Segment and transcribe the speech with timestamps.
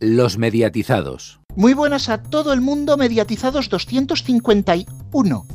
[0.00, 1.38] Los mediatizados.
[1.54, 5.46] Muy buenas a todo el mundo, mediatizados 251.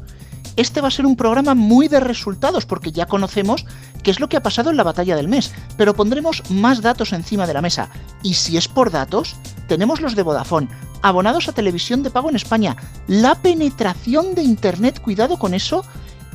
[0.56, 3.66] Este va a ser un programa muy de resultados porque ya conocemos
[4.02, 7.12] qué es lo que ha pasado en la batalla del mes, pero pondremos más datos
[7.12, 7.90] encima de la mesa.
[8.24, 9.36] Y si es por datos,
[9.68, 10.70] tenemos los de Vodafone,
[11.02, 12.78] abonados a televisión de pago en España,
[13.08, 15.84] la penetración de Internet, cuidado con eso,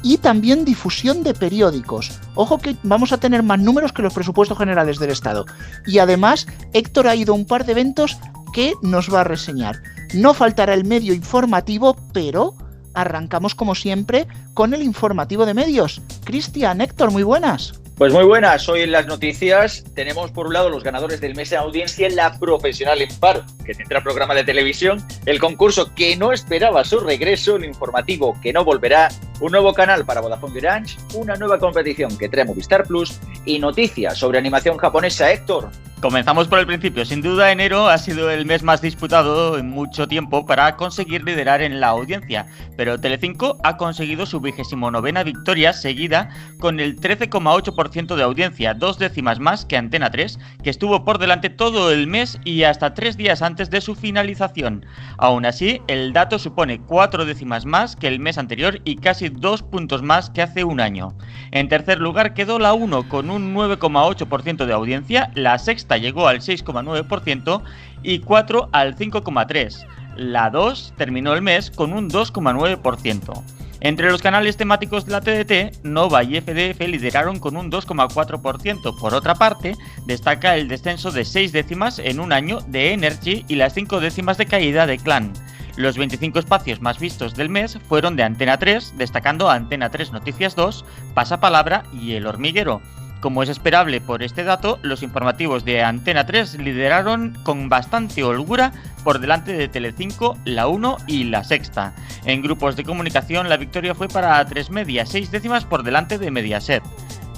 [0.04, 2.12] y también difusión de periódicos.
[2.36, 5.46] Ojo que vamos a tener más números que los presupuestos generales del Estado.
[5.86, 8.18] Y además, Héctor ha ido a un par de eventos
[8.52, 9.82] que nos va a reseñar.
[10.12, 12.54] No faltará el medio informativo, pero
[12.92, 16.00] arrancamos como siempre con el informativo de medios.
[16.24, 17.80] Cristian, Héctor, muy buenas.
[17.96, 21.50] Pues muy buenas, hoy en las noticias tenemos por un lado los ganadores del mes
[21.50, 26.16] de audiencia en la profesional en paro, que tendrá programa de televisión, el concurso que
[26.16, 30.96] no esperaba su regreso, el informativo que no volverá, un nuevo canal para Vodafone Orange,
[31.14, 35.70] una nueva competición que trae Movistar Plus y noticias sobre animación japonesa, Héctor.
[36.04, 37.06] Comenzamos por el principio.
[37.06, 41.62] Sin duda, enero ha sido el mes más disputado en mucho tiempo para conseguir liderar
[41.62, 46.28] en la audiencia, pero Telecinco ha conseguido su vigésimo novena victoria seguida
[46.60, 51.50] con el 13,8% de audiencia, dos décimas más que Antena 3, que estuvo por delante
[51.50, 54.86] todo el mes y hasta tres días antes de su finalización.
[55.18, 59.62] Aún así, el dato supone cuatro décimas más que el mes anterior y casi dos
[59.62, 61.16] puntos más que hace un año.
[61.50, 66.40] En tercer lugar quedó la 1 con un 9,8% de audiencia, la sexta llegó al
[66.40, 67.62] 6,9%
[68.04, 69.86] y 4 al 5,3%.
[70.16, 73.53] La 2 terminó el mes con un 2,9%.
[73.84, 78.98] Entre los canales temáticos de la TDT, Nova y FDF lideraron con un 2,4%.
[78.98, 79.76] Por otra parte,
[80.06, 84.38] destaca el descenso de 6 décimas en un año de Energy y las 5 décimas
[84.38, 85.34] de caída de Clan.
[85.76, 90.56] Los 25 espacios más vistos del mes fueron de Antena 3, destacando Antena 3 Noticias
[90.56, 92.80] 2, Pasapalabra y El Hormiguero.
[93.24, 98.74] Como es esperable por este dato, los informativos de Antena 3 lideraron con bastante holgura
[99.02, 101.94] por delante de Telecinco, La 1 y La Sexta.
[102.26, 106.30] En grupos de comunicación la victoria fue para 3 Media, 6 décimas por delante de
[106.30, 106.82] Mediaset.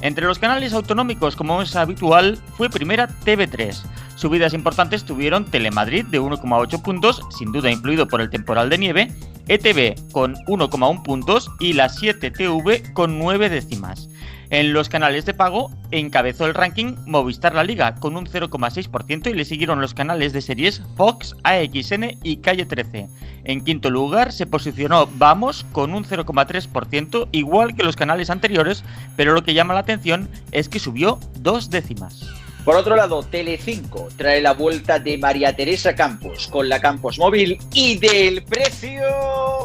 [0.01, 3.81] Entre los canales autonómicos, como es habitual, fue primera TV3.
[4.17, 9.13] Subidas importantes tuvieron Telemadrid de 1,8 puntos, sin duda influido por el temporal de nieve,
[9.47, 14.09] ETV con 1,1 puntos y la 7 TV con 9 décimas.
[14.51, 19.35] En los canales de pago encabezó el ranking Movistar La Liga con un 0,6% y
[19.35, 23.09] le siguieron los canales de series Fox, AXN y Calle 13.
[23.45, 28.85] En quinto lugar se posicionó Vamos con un 0,3%, igual que los canales anteriores,
[29.17, 32.25] pero lo que llama la atención es que subió dos décimas.
[32.67, 37.59] Por otro lado, Telecinco trae la vuelta de María Teresa Campos con la Campos Móvil
[37.73, 39.05] y del precio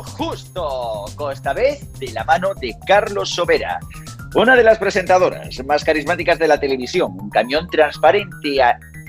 [0.04, 3.80] justo, esta vez de la mano de Carlos Sobera.
[4.34, 8.62] Una de las presentadoras más carismáticas de la televisión, un camión transparente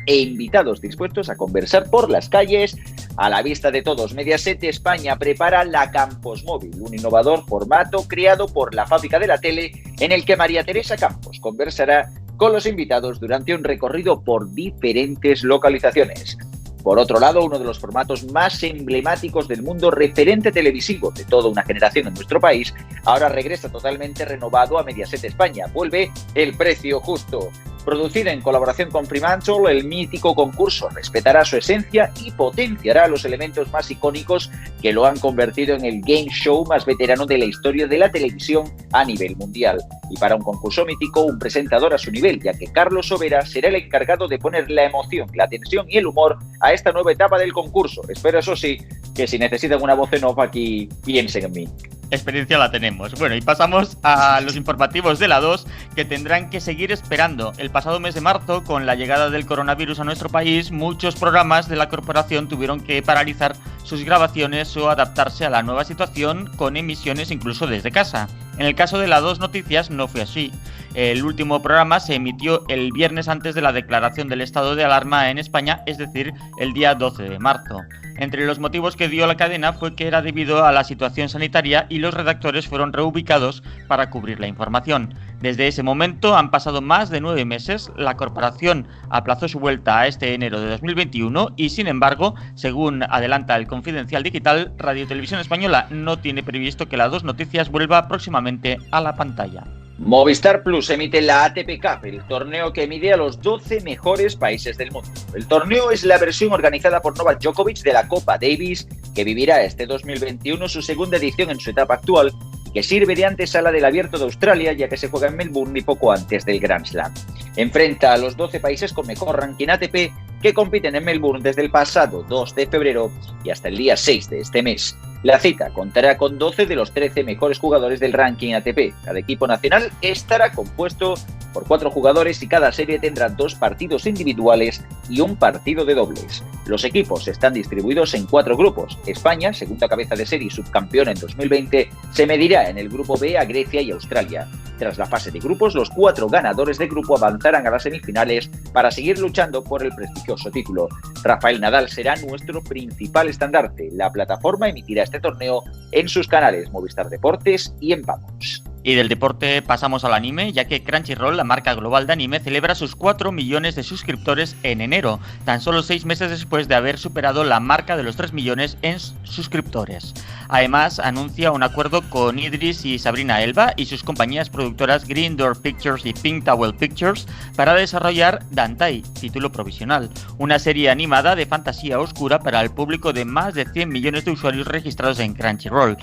[0.04, 2.76] e invitados dispuestos a conversar por las calles
[3.16, 4.14] a la vista de todos.
[4.14, 9.38] Mediaset España prepara la Campos Móvil, un innovador formato creado por la fábrica de la
[9.38, 14.52] tele en el que María Teresa Campos conversará con los invitados durante un recorrido por
[14.52, 16.36] diferentes localizaciones.
[16.82, 21.48] Por otro lado, uno de los formatos más emblemáticos del mundo referente televisivo de toda
[21.48, 25.66] una generación en nuestro país, ahora regresa totalmente renovado a Mediaset España.
[25.72, 27.50] Vuelve el precio justo.
[27.84, 33.70] Producida en colaboración con Fremantle, el mítico concurso respetará su esencia y potenciará los elementos
[33.72, 34.50] más icónicos
[34.80, 38.10] que lo han convertido en el game show más veterano de la historia de la
[38.10, 39.82] televisión a nivel mundial.
[40.10, 43.68] Y para un concurso mítico, un presentador a su nivel, ya que Carlos Sobera será
[43.68, 47.38] el encargado de poner la emoción, la tensión y el humor a esta nueva etapa
[47.38, 48.02] del concurso.
[48.08, 48.78] Espero, eso sí,
[49.14, 51.68] que si necesitan una voz en off aquí, piensen en mí
[52.14, 53.14] experiencia la tenemos.
[53.18, 57.52] Bueno, y pasamos a los informativos de la 2 que tendrán que seguir esperando.
[57.58, 61.68] El pasado mes de marzo, con la llegada del coronavirus a nuestro país, muchos programas
[61.68, 66.76] de la corporación tuvieron que paralizar sus grabaciones o adaptarse a la nueva situación con
[66.76, 68.28] emisiones incluso desde casa.
[68.58, 70.52] En el caso de la 2 Noticias no fue así.
[70.94, 75.30] El último programa se emitió el viernes antes de la declaración del estado de alarma
[75.30, 77.80] en España, es decir, el día 12 de marzo.
[78.18, 81.86] Entre los motivos que dio la cadena fue que era debido a la situación sanitaria
[81.88, 85.14] y los redactores fueron reubicados para cubrir la información.
[85.40, 90.06] Desde ese momento han pasado más de nueve meses, la corporación aplazó su vuelta a
[90.06, 95.86] este enero de 2021 y sin embargo, según adelanta el Confidencial Digital, Radio Televisión Española
[95.90, 98.41] no tiene previsto que las dos noticias vuelva próximamente
[98.90, 99.64] a la pantalla.
[99.98, 104.76] Movistar Plus emite la ATP Cup, el torneo que mide a los 12 mejores países
[104.76, 105.08] del mundo.
[105.34, 109.62] El torneo es la versión organizada por Novak Djokovic de la Copa Davis, que vivirá
[109.62, 112.32] este 2021 su segunda edición en su etapa actual
[112.72, 115.82] que sirve de antesala del Abierto de Australia, ya que se juega en Melbourne y
[115.82, 117.12] poco antes del Grand Slam.
[117.56, 121.70] Enfrenta a los 12 países con mejor ranking ATP que compiten en Melbourne desde el
[121.70, 123.12] pasado 2 de febrero
[123.44, 124.96] y hasta el día 6 de este mes.
[125.22, 128.92] La cita contará con 12 de los 13 mejores jugadores del ranking ATP.
[129.04, 131.14] Cada equipo nacional estará compuesto
[131.52, 136.42] por cuatro jugadores y cada serie tendrá dos partidos individuales y un partido de dobles.
[136.66, 138.98] Los equipos están distribuidos en cuatro grupos.
[139.06, 143.36] España, segunda cabeza de serie y subcampeón en 2020, se medirá en el grupo B
[143.36, 144.48] a Grecia y Australia.
[144.78, 148.90] Tras la fase de grupos, los cuatro ganadores de grupo avanzarán a las semifinales para
[148.90, 150.88] seguir luchando por el prestigioso título.
[151.22, 153.90] Rafael Nadal será nuestro principal estandarte.
[153.92, 155.62] La plataforma emitirá este torneo
[155.92, 158.64] en sus canales Movistar Deportes y en Vamos.
[158.84, 162.74] Y del deporte pasamos al anime, ya que Crunchyroll, la marca global de anime, celebra
[162.74, 167.44] sus 4 millones de suscriptores en enero, tan solo 6 meses después de haber superado
[167.44, 170.14] la marca de los 3 millones en suscriptores.
[170.48, 175.62] Además, anuncia un acuerdo con Idris y Sabrina Elba y sus compañías productoras Green Door
[175.62, 182.00] Pictures y Pink Towel Pictures para desarrollar Dantai, título provisional, una serie animada de fantasía
[182.00, 185.96] oscura para el público de más de 100 millones de usuarios registrados en Crunchyroll.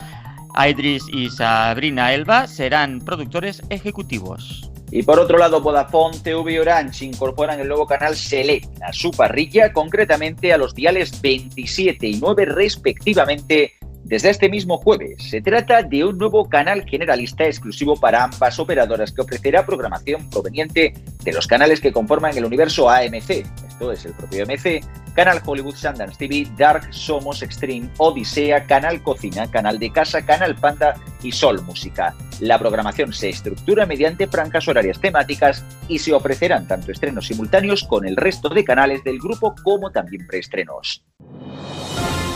[0.58, 4.70] Idris y Sabrina Elba serán productores ejecutivos.
[4.92, 9.12] Y por otro lado, Vodafone, TV y Orange incorporan el nuevo canal Select a su
[9.12, 13.74] parrilla, concretamente a los diales 27 y 9 respectivamente,
[14.04, 15.30] desde este mismo jueves.
[15.30, 20.94] Se trata de un nuevo canal generalista exclusivo para ambas operadoras que ofrecerá programación proveniente
[21.24, 23.46] de los canales que conforman el universo AMC,
[23.92, 24.84] es el propio AMC,
[25.14, 30.96] Canal Hollywood Sundance TV, Dark, Somos Extreme, Odisea, Canal Cocina, Canal de Casa, Canal Panda
[31.24, 32.14] y Sol Música.
[32.40, 38.06] La programación se estructura mediante franjas horarias temáticas y se ofrecerán tanto estrenos simultáneos con
[38.06, 41.04] el resto de canales del grupo como también preestrenos.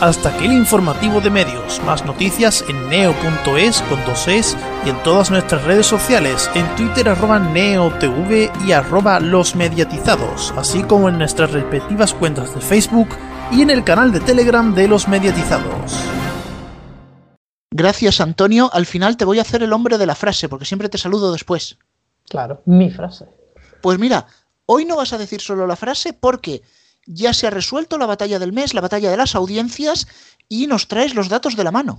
[0.00, 1.80] Hasta aquí el informativo de medios.
[1.86, 7.08] Más noticias en neo.es con dos es y en todas nuestras redes sociales, en Twitter
[7.08, 13.08] arroba neotv y arroba los mediatizados, así como en nuestras respectivas cuentas de Facebook
[13.52, 16.04] y en el canal de Telegram de los mediatizados.
[17.76, 18.70] Gracias, Antonio.
[18.72, 21.32] Al final te voy a hacer el hombre de la frase, porque siempre te saludo
[21.32, 21.76] después.
[22.28, 23.26] Claro, mi frase.
[23.82, 24.26] Pues mira,
[24.66, 26.62] hoy no vas a decir solo la frase porque
[27.04, 30.06] ya se ha resuelto la batalla del mes, la batalla de las audiencias,
[30.48, 31.98] y nos traes los datos de la mano.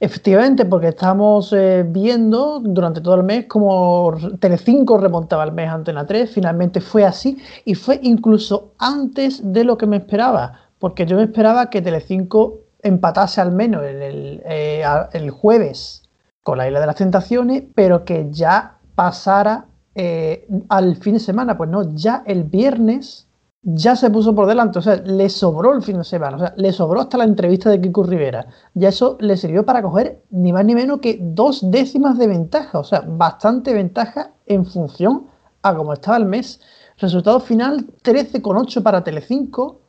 [0.00, 6.04] Efectivamente, porque estamos eh, viendo durante todo el mes cómo Telecinco remontaba el mes Antena
[6.04, 11.16] 3, finalmente fue así y fue incluso antes de lo que me esperaba, porque yo
[11.16, 16.02] me esperaba que Telecinco empatase al menos el, eh, el jueves
[16.42, 21.56] con la Isla de las Tentaciones, pero que ya pasara eh, al fin de semana,
[21.56, 23.26] pues no, ya el viernes
[23.62, 26.54] ya se puso por delante, o sea, le sobró el fin de semana, o sea,
[26.56, 28.46] le sobró hasta la entrevista de Kiko Rivera.
[28.74, 32.78] Ya eso le sirvió para coger ni más ni menos que dos décimas de ventaja,
[32.78, 35.26] o sea, bastante ventaja en función
[35.62, 36.60] a cómo estaba el mes.
[36.96, 39.80] Resultado final 13,8 para Telecinco,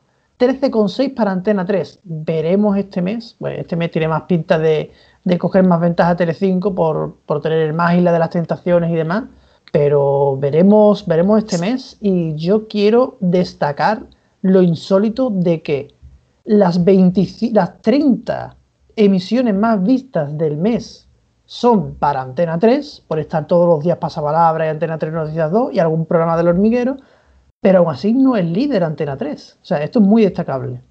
[0.41, 1.99] 13,6 para Antena 3.
[2.03, 4.91] Veremos este mes, bueno, este mes tiene más pinta de,
[5.23, 9.25] de coger más ventaja Telecinco por, por tener más Isla de las Tentaciones y demás
[9.71, 14.03] pero veremos, veremos este mes y yo quiero destacar
[14.41, 15.93] lo insólito de que
[16.43, 18.55] las, 20, las 30
[18.97, 21.07] emisiones más vistas del mes
[21.45, 25.73] son para Antena 3, por estar todos los días pasapalabra y Antena 3 Noticias 2
[25.73, 26.97] y algún programa del hormiguero,
[27.61, 29.59] pero aún así no es líder Antena 3.
[29.61, 30.81] O sea, esto es muy destacable.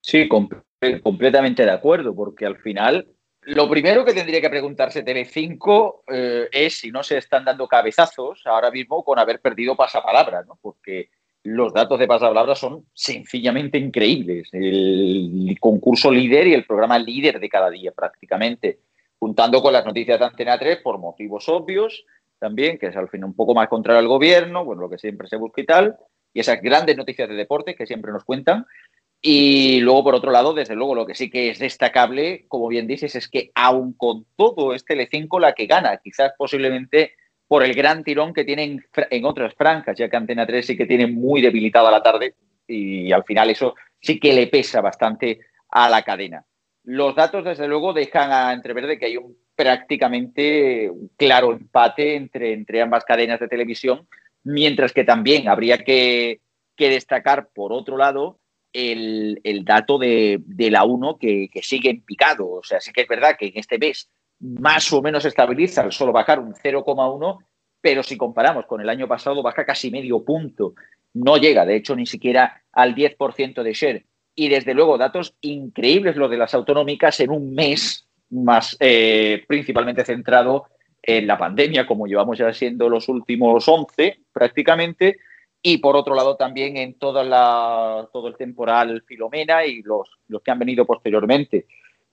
[0.00, 3.06] Sí, completamente de acuerdo, porque al final
[3.42, 8.42] lo primero que tendría que preguntarse Telecinco eh, es si no se están dando cabezazos
[8.46, 10.58] ahora mismo con haber perdido pasapalabra, ¿no?
[10.60, 11.10] Porque
[11.42, 14.48] los datos de pasapalabra son sencillamente increíbles.
[14.52, 18.80] El concurso líder y el programa líder de cada día prácticamente,
[19.18, 22.04] juntando con las noticias de Antena 3 por motivos obvios
[22.38, 25.28] también, que es al fin un poco más contrario al gobierno, bueno, lo que siempre
[25.28, 25.98] se busca y tal,
[26.32, 28.66] y esas grandes noticias de deporte que siempre nos cuentan.
[29.22, 32.86] Y luego, por otro lado, desde luego, lo que sí que es destacable, como bien
[32.86, 37.14] dices, es que aun con todo es Telecinco la que gana, quizás posiblemente
[37.46, 40.86] por el gran tirón que tienen en otras franjas, ya que Antena 3 sí que
[40.86, 42.34] tiene muy debilitada la tarde
[42.66, 46.44] y al final eso sí que le pesa bastante a la cadena.
[46.84, 52.52] Los datos, desde luego, dejan a entrever de que hay un prácticamente claro empate entre,
[52.52, 54.08] entre ambas cadenas de televisión,
[54.44, 56.40] mientras que también habría que,
[56.76, 58.40] que destacar, por otro lado,
[58.72, 62.48] el, dato de, la 1 que, sigue en picado.
[62.50, 65.92] O sea, sí que es verdad que en este mes más o menos estabiliza al
[65.92, 67.38] solo bajar un 0,1,
[67.80, 70.74] pero si comparamos con el año pasado baja casi medio punto.
[71.12, 74.06] No llega, de hecho, ni siquiera al 10% de share.
[74.34, 80.04] Y desde luego, datos increíbles lo de las autonómicas en un mes más eh, principalmente
[80.04, 80.66] centrado
[81.02, 85.18] en la pandemia, como llevamos ya siendo los últimos 11 prácticamente,
[85.62, 90.42] y por otro lado también en toda la, todo el temporal Filomena y los, los
[90.42, 91.66] que han venido posteriormente.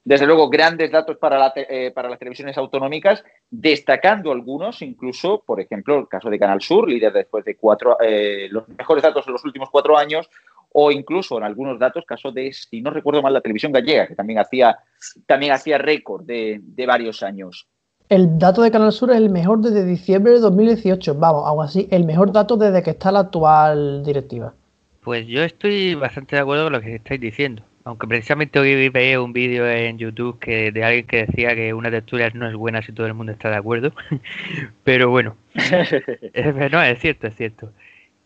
[0.04, 5.60] Desde luego, grandes datos para, la, eh, para las televisiones autonómicas, destacando algunos, incluso, por
[5.60, 9.34] ejemplo, el caso de Canal Sur, líder después de cuatro, eh, los mejores datos en
[9.34, 10.30] los últimos cuatro años,
[10.72, 14.16] o incluso en algunos datos, caso de, si no recuerdo mal, la televisión gallega, que
[14.16, 14.78] también hacía,
[15.26, 17.68] también hacía récord de, de varios años.
[18.10, 21.16] El dato de Canal Sur es el mejor desde diciembre de 2018.
[21.16, 24.54] Vamos, aún así, el mejor dato desde que está la actual directiva.
[25.02, 27.64] Pues yo estoy bastante de acuerdo con lo que estáis diciendo.
[27.84, 31.92] Aunque precisamente hoy veía un vídeo en YouTube que de alguien que decía que una
[31.92, 33.92] textura no es buena si todo el mundo está de acuerdo.
[34.86, 37.72] Pero bueno, es, no, es cierto, es cierto.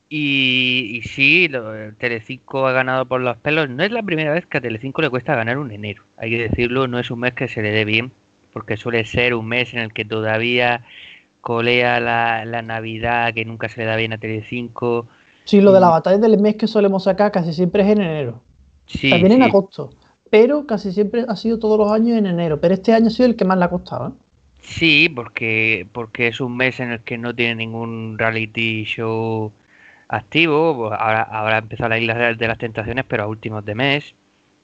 [0.09, 3.67] Y, y sí, lo, Telecinco ha ganado por los pelos.
[3.69, 6.03] No es la primera vez que a Telecinco le cuesta ganar un enero.
[6.17, 8.11] Hay que decirlo, no es un mes que se le dé bien
[8.51, 10.85] porque suele ser un mes en el que todavía
[11.41, 15.07] colea la, la Navidad, que nunca se le da bien a Telecinco.
[15.45, 15.91] Sí, lo de la mm.
[15.91, 18.43] batalla del mes que solemos sacar casi siempre es en enero.
[18.85, 19.91] Sí, También en agosto,
[20.29, 22.61] pero casi siempre ha sido todos los años en enero.
[22.61, 24.09] Pero este año ha sido el que más le ha costado.
[24.09, 24.11] ¿eh?
[24.61, 29.51] Sí, porque, porque es un mes en el que no tiene ningún reality show
[30.07, 30.93] activo.
[30.93, 34.15] Ahora, ahora ha empezado la Isla de las Tentaciones, pero a últimos de mes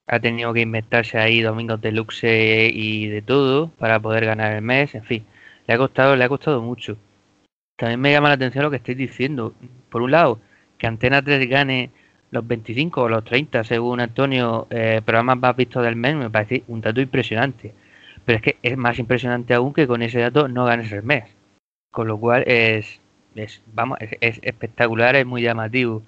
[0.07, 4.61] ha tenido que inventarse ahí domingos de luxe y de todo para poder ganar el
[4.61, 5.25] mes, en fin,
[5.67, 6.97] le ha costado, le ha costado mucho.
[7.75, 9.53] También me llama la atención lo que estáis diciendo.
[9.89, 10.39] Por un lado,
[10.77, 11.91] que Antena 3 gane
[12.31, 16.63] los 25 o los 30, según Antonio, eh, programas más vistos del mes, me parece
[16.67, 17.73] un dato impresionante.
[18.25, 21.25] Pero es que es más impresionante aún que con ese dato no ganes el mes.
[21.91, 22.99] Con lo cual es,
[23.35, 26.03] es vamos, es espectacular, es muy llamativo.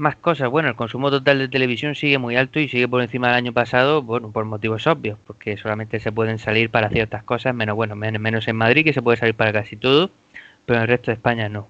[0.00, 3.26] Más cosas, bueno, el consumo total de televisión sigue muy alto y sigue por encima
[3.28, 7.54] del año pasado, bueno, por motivos obvios, porque solamente se pueden salir para ciertas cosas,
[7.54, 10.10] menos bueno, menos en Madrid que se puede salir para casi todo,
[10.64, 11.68] pero en el resto de España no.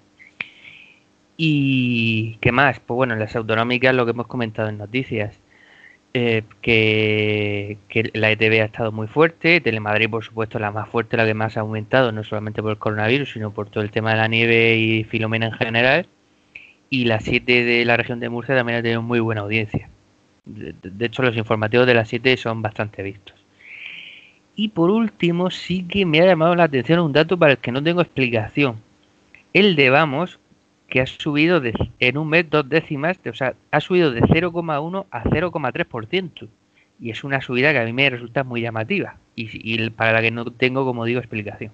[1.36, 2.78] ¿Y qué más?
[2.78, 5.36] Pues bueno, en las autonómicas lo que hemos comentado en noticias,
[6.14, 11.16] eh, que, que, la ETV ha estado muy fuerte, Telemadrid por supuesto la más fuerte,
[11.16, 14.12] la que más ha aumentado, no solamente por el coronavirus, sino por todo el tema
[14.12, 16.06] de la nieve y Filomena en general
[16.90, 19.88] y la 7 de la región de Murcia también ha tenido muy buena audiencia.
[20.44, 23.36] De, hecho, los informativos de la 7 son bastante vistos.
[24.56, 27.70] Y por último, sí que me ha llamado la atención un dato para el que
[27.70, 28.80] no tengo explicación.
[29.52, 30.40] El de Vamos,
[30.88, 31.62] que ha subido
[32.00, 36.48] en un mes dos décimas, o sea, ha subido de 0,1 a 0,3%.
[37.00, 40.20] Y es una subida que a mí me resulta muy llamativa y, y para la
[40.20, 41.72] que no tengo, como digo, explicación.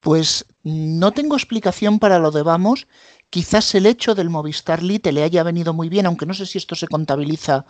[0.00, 2.86] Pues no tengo explicación para lo de Vamos
[3.30, 6.58] Quizás el hecho del Movistar Lite le haya venido muy bien, aunque no sé si
[6.58, 7.64] esto se contabiliza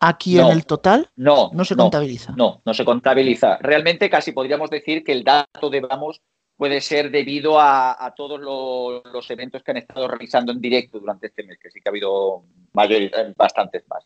[0.00, 1.10] aquí en el total.
[1.16, 2.32] No, no se contabiliza.
[2.36, 3.58] No, no se contabiliza.
[3.58, 6.22] Realmente casi podríamos decir que el dato de Vamos
[6.56, 11.42] puede ser debido a, todos los, eventos que han estado realizando en directo durante este
[11.42, 14.04] mes, que sí que ha habido mayores, bastantes más.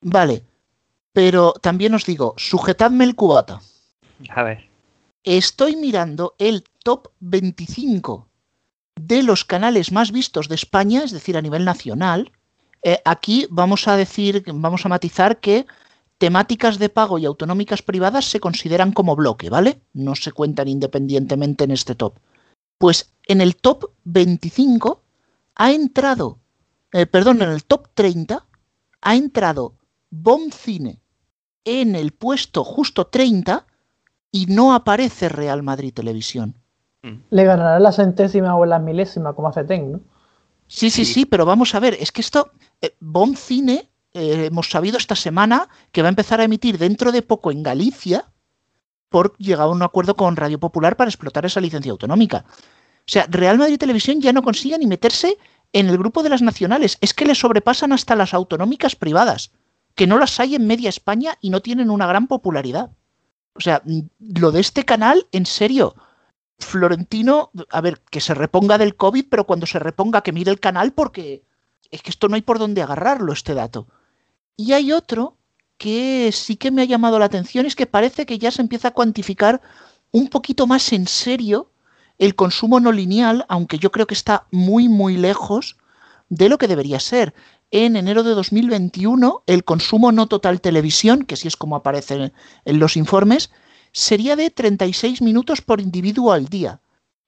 [0.00, 0.42] Vale,
[1.12, 3.60] pero también os digo, sujetadme el cubata.
[4.30, 4.68] A ver.
[5.22, 8.28] Estoy mirando el top 25
[8.96, 12.32] de los canales más vistos de España, es decir, a nivel nacional,
[12.82, 15.66] eh, aquí vamos a decir, vamos a matizar que
[16.18, 19.80] temáticas de pago y autonómicas privadas se consideran como bloque, ¿vale?
[19.92, 22.18] No se cuentan independientemente en este top.
[22.78, 25.02] Pues en el top 25
[25.56, 26.38] ha entrado,
[26.92, 28.46] eh, perdón, en el top 30
[29.00, 29.74] ha entrado
[30.10, 31.00] Bom Cine
[31.64, 33.66] en el puesto justo 30
[34.30, 36.54] y no aparece Real Madrid Televisión.
[37.30, 40.00] Le ganará la centésima o la milésima, como hace Ten, ¿no?
[40.66, 44.70] Sí, sí, sí, pero vamos a ver, es que esto, eh, Bon Cine, eh, hemos
[44.70, 48.26] sabido esta semana que va a empezar a emitir dentro de poco en Galicia
[49.10, 52.44] por llegar a un acuerdo con Radio Popular para explotar esa licencia autonómica.
[52.48, 55.36] O sea, Real Madrid Televisión ya no consigue ni meterse
[55.72, 59.50] en el grupo de las nacionales, es que le sobrepasan hasta las autonómicas privadas,
[59.94, 62.90] que no las hay en media España y no tienen una gran popularidad.
[63.54, 63.82] O sea,
[64.18, 65.94] lo de este canal, en serio,
[66.58, 70.60] Florentino, a ver, que se reponga del COVID, pero cuando se reponga que mire el
[70.60, 71.42] canal porque
[71.90, 73.86] es que esto no hay por dónde agarrarlo, este dato.
[74.56, 75.36] Y hay otro
[75.78, 78.88] que sí que me ha llamado la atención, es que parece que ya se empieza
[78.88, 79.60] a cuantificar
[80.12, 81.70] un poquito más en serio
[82.18, 85.76] el consumo no lineal, aunque yo creo que está muy, muy lejos
[86.28, 87.34] de lo que debería ser.
[87.72, 92.32] En enero de 2021, el consumo no total televisión, que sí es como aparece
[92.64, 93.50] en los informes,
[93.94, 96.80] sería de 36 minutos por individuo al día.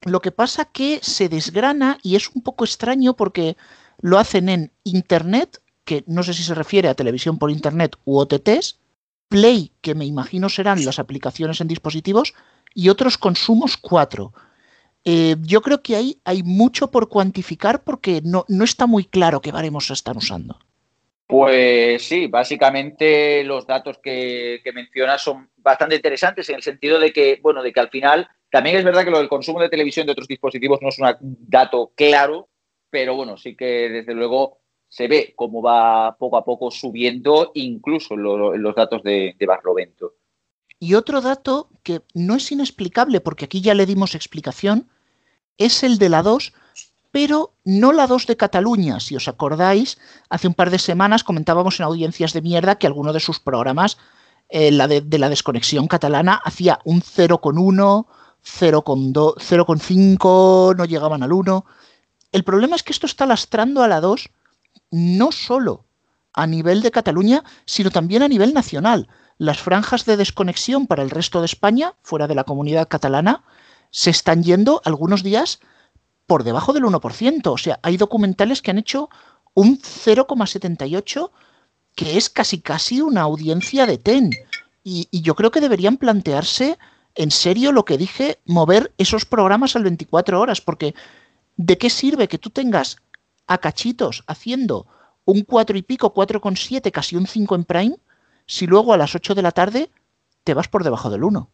[0.02, 3.56] Lo que pasa que se desgrana y es un poco extraño porque
[4.00, 8.18] lo hacen en Internet, que no sé si se refiere a televisión por Internet u
[8.18, 8.78] OTTs,
[9.28, 12.34] Play, que me imagino serán las aplicaciones en dispositivos,
[12.74, 14.32] y otros consumos 4.
[15.04, 19.40] Eh, yo creo que ahí hay mucho por cuantificar porque no, no está muy claro
[19.40, 20.58] qué baremos están usando.
[21.26, 27.40] Pues sí, básicamente los datos que, mencionas son bastante interesantes en el sentido de que,
[27.42, 30.12] bueno, de que al final también es verdad que lo del consumo de televisión de
[30.12, 32.48] otros dispositivos no es un dato claro,
[32.90, 38.16] pero bueno, sí que desde luego se ve cómo va poco a poco subiendo incluso
[38.16, 40.14] lo, los datos de, de Barlovento.
[40.78, 44.88] Y otro dato que no es inexplicable, porque aquí ya le dimos explicación,
[45.58, 46.52] es el de la 2,
[47.16, 49.00] pero no la 2 de Cataluña.
[49.00, 49.96] Si os acordáis,
[50.28, 53.96] hace un par de semanas comentábamos en audiencias de mierda que alguno de sus programas,
[54.50, 58.06] eh, la de, de, la desconexión catalana, hacía un 0,1,
[58.44, 61.64] 0,5, no llegaban al 1.
[62.32, 64.28] El problema es que esto está lastrando a la 2
[64.90, 65.86] no solo
[66.34, 69.08] a nivel de Cataluña, sino también a nivel nacional.
[69.38, 73.42] Las franjas de desconexión para el resto de España, fuera de la comunidad catalana,
[73.90, 75.60] se están yendo algunos días
[76.26, 77.46] por debajo del 1%.
[77.46, 79.08] O sea, hay documentales que han hecho
[79.54, 81.30] un 0,78,
[81.94, 84.30] que es casi casi una audiencia de TEN.
[84.84, 86.78] Y, y, yo creo que deberían plantearse
[87.16, 90.94] en serio lo que dije, mover esos programas al 24 horas, porque
[91.56, 92.98] ¿de qué sirve que tú tengas
[93.46, 94.86] a cachitos haciendo
[95.24, 97.96] un 4 y pico, 4,7, casi un 5 en Prime,
[98.46, 99.90] si luego a las 8 de la tarde
[100.44, 101.50] te vas por debajo del 1?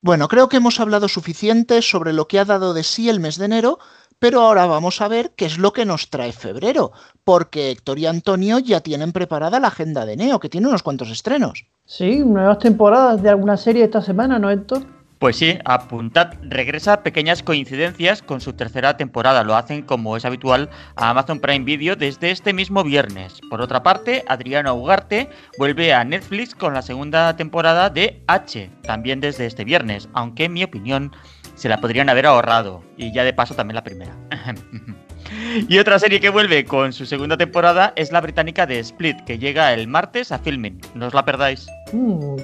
[0.00, 3.38] Bueno, creo que hemos hablado suficiente sobre lo que ha dado de sí el mes
[3.38, 3.78] de enero,
[4.18, 6.92] pero ahora vamos a ver qué es lo que nos trae febrero,
[7.24, 11.10] porque Héctor y Antonio ya tienen preparada la agenda de Neo, que tiene unos cuantos
[11.10, 11.66] estrenos.
[11.84, 14.86] Sí, nuevas temporadas de alguna serie esta semana, ¿no, Héctor?
[15.24, 19.42] Pues sí, apuntad, regresa Pequeñas Coincidencias con su tercera temporada.
[19.42, 23.40] Lo hacen, como es habitual, a Amazon Prime Video desde este mismo viernes.
[23.48, 29.20] Por otra parte, Adriano Ugarte vuelve a Netflix con la segunda temporada de H, también
[29.20, 31.10] desde este viernes, aunque en mi opinión
[31.54, 32.82] se la podrían haber ahorrado.
[32.96, 34.16] Y ya de paso también la primera.
[35.68, 39.38] Y otra serie que vuelve con su segunda temporada es la británica de Split, que
[39.38, 40.80] llega el martes a Filming.
[40.94, 41.66] No os la perdáis.
[41.92, 42.36] Mm,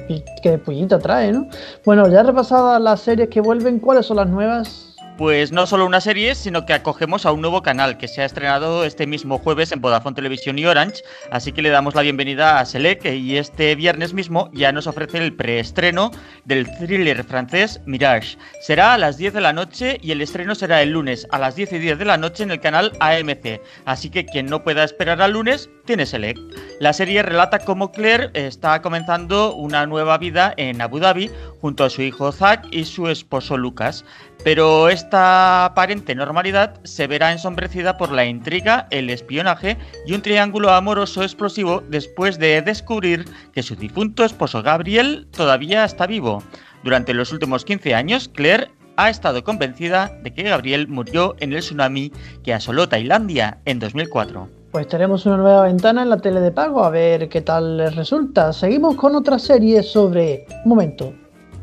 [0.43, 1.49] qué puñita trae, ¿no?
[1.85, 4.90] Bueno, ya repasadas las series que vuelven, ¿cuáles son las nuevas?
[5.21, 8.25] Pues no solo una serie, sino que acogemos a un nuevo canal que se ha
[8.25, 12.59] estrenado este mismo jueves en Vodafone Televisión y Orange, así que le damos la bienvenida
[12.59, 16.11] a Selec y este viernes mismo ya nos ofrece el preestreno
[16.47, 18.39] del thriller francés Mirage.
[18.63, 21.55] Será a las 10 de la noche y el estreno será el lunes a las
[21.55, 24.85] 10 y 10 de la noche en el canal AMC, así que quien no pueda
[24.85, 26.39] esperar al lunes tiene Selec.
[26.79, 31.91] La serie relata cómo Claire está comenzando una nueva vida en Abu Dhabi junto a
[31.91, 34.05] su hijo Zack y su esposo Lucas.
[34.45, 40.71] Pero esta aparente normalidad se verá ensombrecida por la intriga, el espionaje y un triángulo
[40.71, 46.45] amoroso explosivo después de descubrir que su difunto esposo Gabriel todavía está vivo.
[46.85, 51.59] Durante los últimos 15 años, Claire ha estado convencida de que Gabriel murió en el
[51.59, 52.13] tsunami
[52.45, 54.60] que asoló Tailandia en 2004.
[54.71, 57.97] Pues tenemos una nueva ventana en la tele de pago, a ver qué tal les
[57.97, 58.53] resulta.
[58.53, 60.47] Seguimos con otra serie sobre...
[60.65, 61.13] Un momento,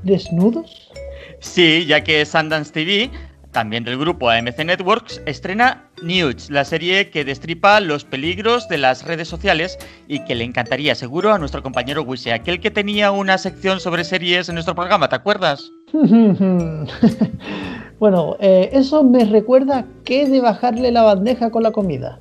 [0.04, 0.92] ¿desnudos?
[1.40, 3.10] Sí, ya que Sundance TV,
[3.52, 9.06] también del grupo AMC Networks, estrena Nudes, la serie que destripa los peligros de las
[9.06, 13.38] redes sociales y que le encantaría seguro a nuestro compañero Wise, aquel que tenía una
[13.38, 15.72] sección sobre series en nuestro programa, ¿te acuerdas?
[18.00, 22.20] bueno, eh, eso me recuerda que de bajarle la bandeja con la comida.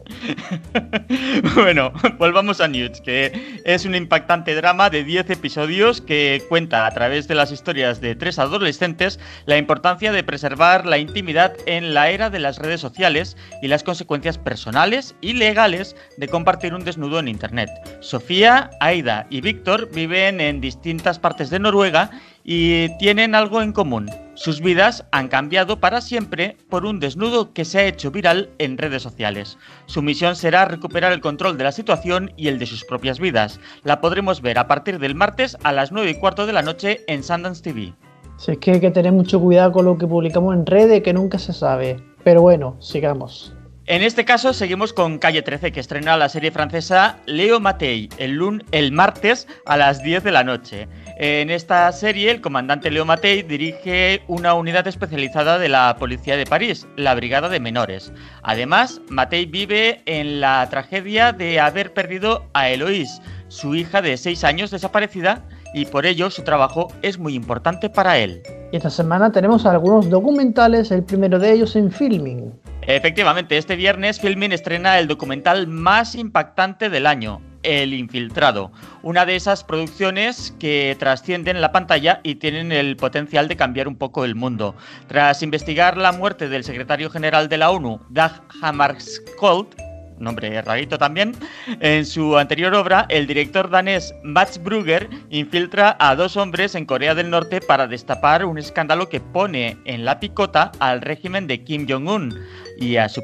[1.54, 6.90] bueno, volvamos a Nudes, que es un impactante drama de 10 episodios que cuenta a
[6.92, 12.10] través de las historias de tres adolescentes la importancia de preservar la intimidad en la
[12.10, 17.18] era de las redes sociales y las consecuencias personales y legales de compartir un desnudo
[17.18, 17.68] en Internet.
[18.00, 22.10] Sofía, Aida y Víctor viven en distintas partes de Noruega
[22.44, 24.10] y tienen algo en común.
[24.36, 28.76] Sus vidas han cambiado para siempre por un desnudo que se ha hecho viral en
[28.76, 29.56] redes sociales.
[29.86, 33.58] Su misión será recuperar el control de la situación y el de sus propias vidas.
[33.82, 37.00] La podremos ver a partir del martes a las 9 y cuarto de la noche
[37.06, 37.94] en Sundance TV.
[38.36, 41.14] Si es que hay que tener mucho cuidado con lo que publicamos en redes, que
[41.14, 41.96] nunca se sabe.
[42.22, 43.56] Pero bueno, sigamos.
[43.88, 48.36] En este caso seguimos con Calle 13 que estrena la serie francesa Leo Matei el,
[48.72, 50.88] el martes a las 10 de la noche.
[51.18, 56.44] En esta serie el comandante Leo Matei dirige una unidad especializada de la Policía de
[56.44, 58.12] París, la Brigada de Menores.
[58.42, 64.44] Además, Matei vive en la tragedia de haber perdido a Eloise, su hija de 6
[64.44, 68.42] años desaparecida, y por ello su trabajo es muy importante para él.
[68.70, 72.52] Y esta semana tenemos algunos documentales, el primero de ellos en Filming.
[72.82, 78.70] Efectivamente, este viernes Filmin estrena el documental más impactante del año, El Infiltrado,
[79.02, 83.96] una de esas producciones que trascienden la pantalla y tienen el potencial de cambiar un
[83.96, 84.76] poco el mundo.
[85.08, 89.74] Tras investigar la muerte del secretario general de la ONU, Dag Hammarskjöld,
[90.18, 90.62] nombre
[90.98, 91.34] también.
[91.80, 97.14] En su anterior obra, el director danés Mats Brugger infiltra a dos hombres en Corea
[97.14, 101.86] del Norte para destapar un escándalo que pone en la picota al régimen de Kim
[101.88, 102.38] Jong-un
[102.78, 103.22] y a su,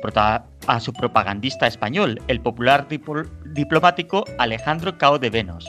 [0.66, 2.88] a su propagandista español, el popular
[3.53, 5.69] diplomático Alejandro Cao de Venos.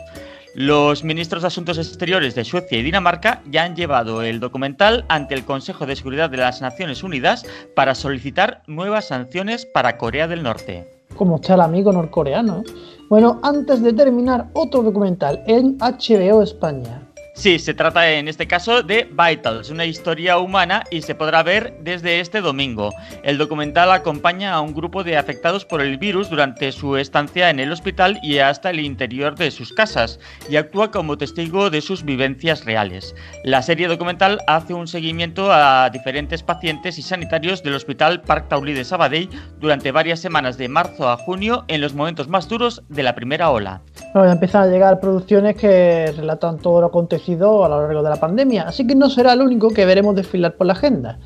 [0.56, 5.34] Los ministros de Asuntos Exteriores de Suecia y Dinamarca ya han llevado el documental ante
[5.34, 10.44] el Consejo de Seguridad de las Naciones Unidas para solicitar nuevas sanciones para Corea del
[10.44, 12.64] Norte como está el amigo norcoreano.
[13.10, 17.02] Bueno, antes de terminar, otro documental en HBO España.
[17.36, 21.76] Sí, se trata en este caso de Vitals, una historia humana y se podrá ver
[21.82, 22.92] desde este domingo.
[23.24, 27.60] El documental acompaña a un grupo de afectados por el virus durante su estancia en
[27.60, 32.04] el hospital y hasta el interior de sus casas y actúa como testigo de sus
[32.04, 33.16] vivencias reales.
[33.44, 38.74] La serie documental hace un seguimiento a diferentes pacientes y sanitarios del Hospital Park Taulí
[38.74, 43.02] de Sabadell durante varias semanas de marzo a junio en los momentos más duros de
[43.02, 43.82] la primera ola.
[44.14, 48.20] Bueno, empiezan a llegar producciones que relatan todo lo acontecido a lo largo de la
[48.20, 51.20] pandemia, así que no será el único que veremos desfilar por la agenda.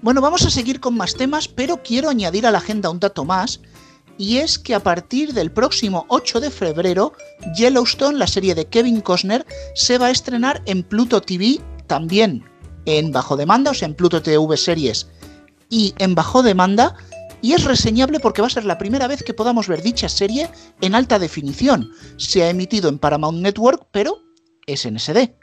[0.00, 3.24] Bueno, vamos a seguir con más temas, pero quiero añadir a la agenda un dato
[3.24, 3.60] más,
[4.18, 7.12] y es que a partir del próximo 8 de febrero,
[7.56, 12.44] Yellowstone, la serie de Kevin Costner, se va a estrenar en Pluto TV, también
[12.84, 15.08] en bajo demanda, o sea, en Pluto TV series
[15.68, 16.96] y en bajo demanda,
[17.40, 20.48] y es reseñable porque va a ser la primera vez que podamos ver dicha serie
[20.80, 21.90] en alta definición.
[22.16, 24.22] Se ha emitido en Paramount Network, pero
[24.66, 25.34] es en SD.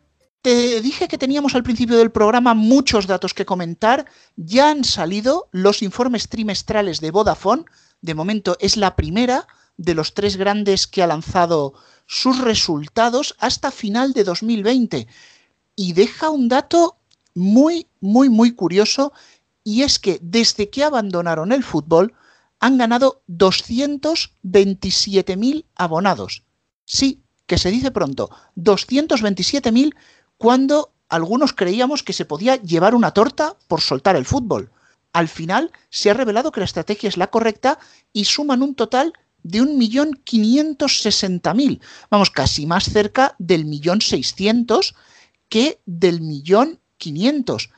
[0.41, 4.05] Te dije que teníamos al principio del programa muchos datos que comentar.
[4.37, 7.65] Ya han salido los informes trimestrales de Vodafone.
[8.01, 11.73] De momento es la primera de los tres grandes que ha lanzado
[12.05, 15.07] sus resultados hasta final de 2020.
[15.75, 16.95] Y deja un dato
[17.35, 19.11] muy, muy, muy curioso.
[19.65, 22.13] Y es que desde que abandonaron el fútbol
[22.61, 26.43] han ganado 227.000 abonados.
[26.85, 29.95] Sí, que se dice pronto, 227.000
[30.39, 34.71] cuando algunos creíamos que se podía llevar una torta por soltar el fútbol.
[35.11, 37.77] Al final se ha revelado que la estrategia es la correcta
[38.13, 39.11] y suman un total
[39.43, 41.81] de 1.560.000.
[42.09, 44.95] Vamos, casi más cerca del millón seiscientos
[45.49, 47.69] que del millón quinientos.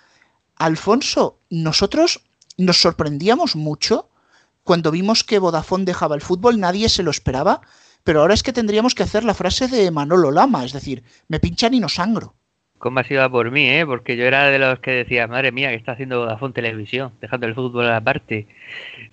[0.56, 2.22] Alfonso, nosotros
[2.58, 4.08] nos sorprendíamos mucho
[4.64, 7.62] cuando vimos que Vodafone dejaba el fútbol, nadie se lo esperaba,
[8.04, 11.40] pero ahora es que tendríamos que hacer la frase de Manolo Lama, es decir, me
[11.40, 12.36] pinchan y no sangro
[12.82, 13.86] cómo ha sido por mí, ¿eh?
[13.86, 17.48] porque yo era de los que decía, madre mía, que está haciendo Vodafone Televisión, dejando
[17.48, 18.48] el fútbol a la parte,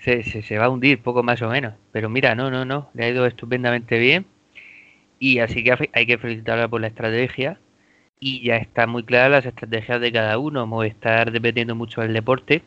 [0.00, 1.74] se, se, va a hundir poco más o menos.
[1.92, 4.26] Pero mira, no, no, no, le ha ido estupendamente bien
[5.18, 7.60] y así que hay que felicitarla por la estrategia
[8.20, 10.66] y ya están muy claras las estrategias de cada uno.
[10.66, 12.62] Movistar dependiendo mucho del deporte,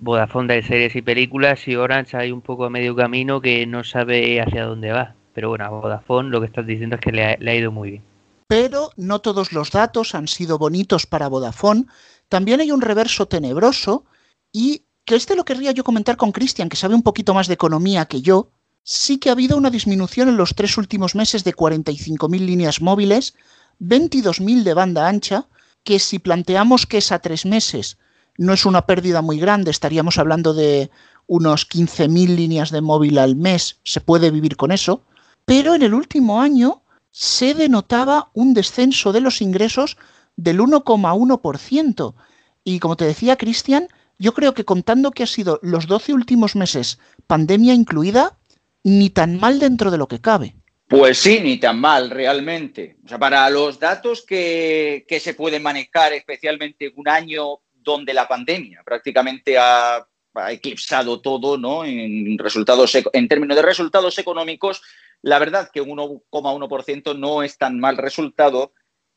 [0.00, 3.84] Vodafone de series y películas y Orange hay un poco a medio camino que no
[3.84, 5.14] sabe hacia dónde va.
[5.34, 8.15] Pero bueno, a Vodafone lo que estás diciendo es que le ha ido muy bien
[8.46, 11.86] pero no todos los datos han sido bonitos para Vodafone.
[12.28, 14.04] También hay un reverso tenebroso
[14.52, 17.54] y que este lo querría yo comentar con Cristian, que sabe un poquito más de
[17.54, 18.50] economía que yo.
[18.82, 23.34] Sí que ha habido una disminución en los tres últimos meses de 45.000 líneas móviles,
[23.80, 25.48] 22.000 de banda ancha,
[25.82, 27.98] que si planteamos que es a tres meses
[28.38, 30.90] no es una pérdida muy grande, estaríamos hablando de
[31.26, 35.02] unos 15.000 líneas de móvil al mes, se puede vivir con eso,
[35.44, 36.82] pero en el último año
[37.18, 39.96] se denotaba un descenso de los ingresos
[40.36, 42.14] del 1,1%.
[42.62, 46.54] Y como te decía Cristian, yo creo que contando que ha sido los 12 últimos
[46.56, 48.36] meses, pandemia incluida,
[48.84, 50.56] ni tan mal dentro de lo que cabe.
[50.88, 52.98] Pues sí, ni tan mal, realmente.
[53.06, 58.82] O sea, para los datos que, se pueden manejar, especialmente un año donde la pandemia
[58.84, 61.82] prácticamente ha, ha eclipsado todo, ¿no?
[61.82, 64.82] En, resultados, en términos de resultados económicos,
[65.26, 68.72] la verdad que un 1,1% no es tan mal resultado,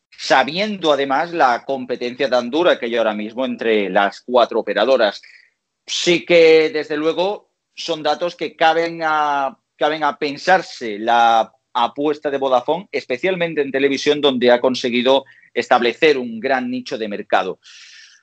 [0.09, 5.21] sabiendo además la competencia tan dura que hay ahora mismo entre las cuatro operadoras.
[5.85, 12.39] Sí que, desde luego, son datos que caben a, caben a pensarse la apuesta de
[12.39, 17.59] Vodafone, especialmente en televisión, donde ha conseguido establecer un gran nicho de mercado.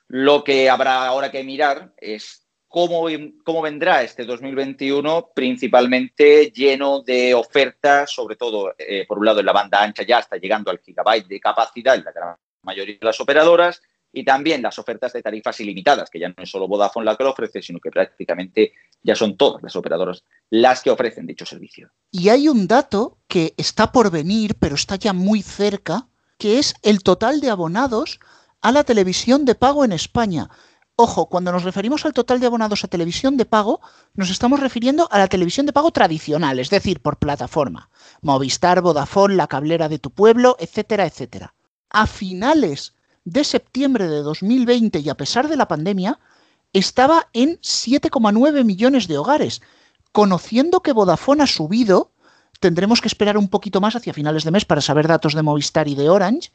[0.09, 8.11] Lo que habrá ahora que mirar es cómo, vendrá este 2021, principalmente lleno de ofertas,
[8.11, 11.27] sobre todo, eh, por un lado, en la banda ancha ya está llegando al gigabyte
[11.27, 15.59] de capacidad en la gran mayoría de las operadoras, y también las ofertas de tarifas
[15.59, 19.15] ilimitadas, que ya no es solo Vodafone la que lo ofrece, sino que prácticamente ya
[19.15, 21.91] son todas las operadoras las que ofrecen dicho servicio.
[22.11, 26.75] Y hay un dato que está por venir, pero está ya muy cerca, que es
[26.83, 28.19] el total de abonados
[28.61, 30.49] a la televisión de pago en España.
[30.99, 33.81] Ojo, cuando nos referimos al total de abonados a televisión de pago,
[34.15, 37.91] nos estamos refiriendo a la televisión de pago tradicional, es decir, por plataforma.
[38.23, 41.53] Movistar, Vodafone, la cablera de tu pueblo, etcétera, etcétera.
[41.91, 46.19] A finales de septiembre de 2020 y a pesar de la pandemia,
[46.73, 49.61] estaba en 7,9 millones de hogares.
[50.11, 52.11] Conociendo que Vodafone ha subido,
[52.59, 55.87] tendremos que esperar un poquito más hacia finales de mes para saber datos de Movistar
[55.87, 56.51] y de Orange.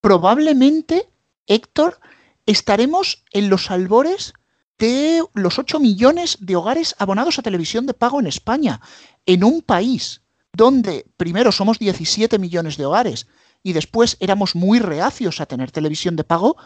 [0.00, 1.10] Probablemente,
[1.48, 1.98] Héctor,
[2.46, 4.34] estaremos en los albores
[4.78, 8.80] de los 8 millones de hogares abonados a televisión de pago en España,
[9.26, 13.26] en un país donde primero somos 17 millones de hogares
[13.62, 16.56] y después éramos muy reacios a tener televisión de pago,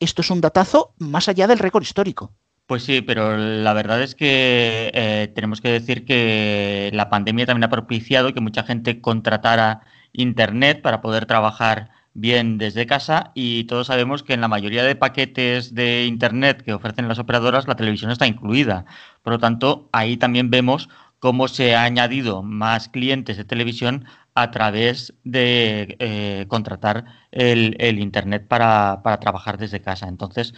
[0.00, 2.32] esto es un datazo más allá del récord histórico.
[2.66, 7.64] Pues sí, pero la verdad es que eh, tenemos que decir que la pandemia también
[7.64, 13.86] ha propiciado que mucha gente contratara Internet para poder trabajar bien desde casa y todos
[13.86, 18.10] sabemos que en la mayoría de paquetes de Internet que ofrecen las operadoras la televisión
[18.10, 18.84] está incluida.
[19.22, 24.50] Por lo tanto, ahí también vemos cómo se ha añadido más clientes de televisión a
[24.50, 30.08] través de eh, contratar el, Internet para, trabajar desde casa.
[30.08, 30.54] Entonces,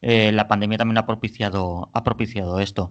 [0.00, 2.90] eh, la pandemia también ha propiciado, ha propiciado esto.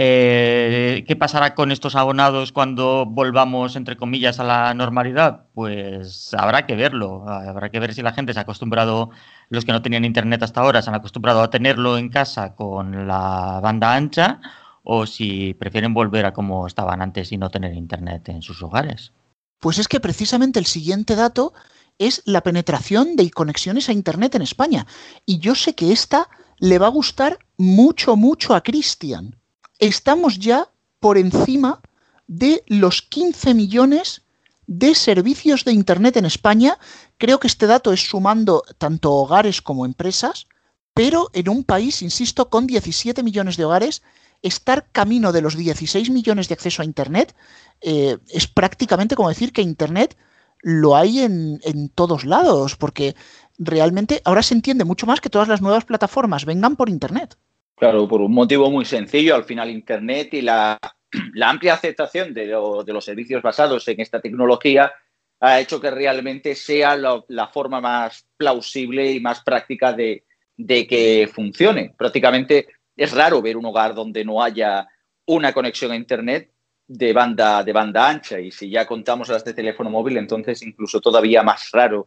[0.00, 5.46] Eh, ¿Qué pasará con estos abonados cuando volvamos, entre comillas, a la normalidad?
[5.54, 7.28] Pues habrá que verlo.
[7.28, 9.10] Habrá que ver si la gente se ha acostumbrado,
[9.48, 13.08] los que no tenían internet hasta ahora, se han acostumbrado a tenerlo en casa con
[13.08, 14.40] la banda ancha
[14.84, 19.12] o si prefieren volver a como estaban antes y no tener internet en sus hogares.
[19.58, 21.54] Pues es que precisamente el siguiente dato
[21.98, 24.86] es la penetración de conexiones a Internet en España.
[25.26, 29.34] Y yo sé que esta le va a gustar mucho, mucho a Cristian.
[29.78, 31.80] Estamos ya por encima
[32.26, 34.22] de los 15 millones
[34.66, 36.78] de servicios de Internet en España.
[37.16, 40.48] Creo que este dato es sumando tanto hogares como empresas,
[40.94, 44.02] pero en un país, insisto, con 17 millones de hogares,
[44.42, 47.34] estar camino de los 16 millones de acceso a Internet
[47.80, 50.16] eh, es prácticamente como decir que Internet
[50.60, 53.14] lo hay en, en todos lados, porque
[53.58, 57.36] realmente ahora se entiende mucho más que todas las nuevas plataformas vengan por Internet.
[57.78, 60.78] Claro, por un motivo muy sencillo, al final Internet y la,
[61.34, 64.92] la amplia aceptación de, de, los servicios basados en esta tecnología
[65.40, 70.24] ha hecho que realmente sea la, la forma más plausible y más práctica de,
[70.56, 71.94] de, que funcione.
[71.96, 74.88] Prácticamente es raro ver un hogar donde no haya
[75.26, 76.50] una conexión a Internet
[76.88, 81.00] de banda, de banda ancha y si ya contamos las de teléfono móvil, entonces incluso
[81.00, 82.06] todavía más raro.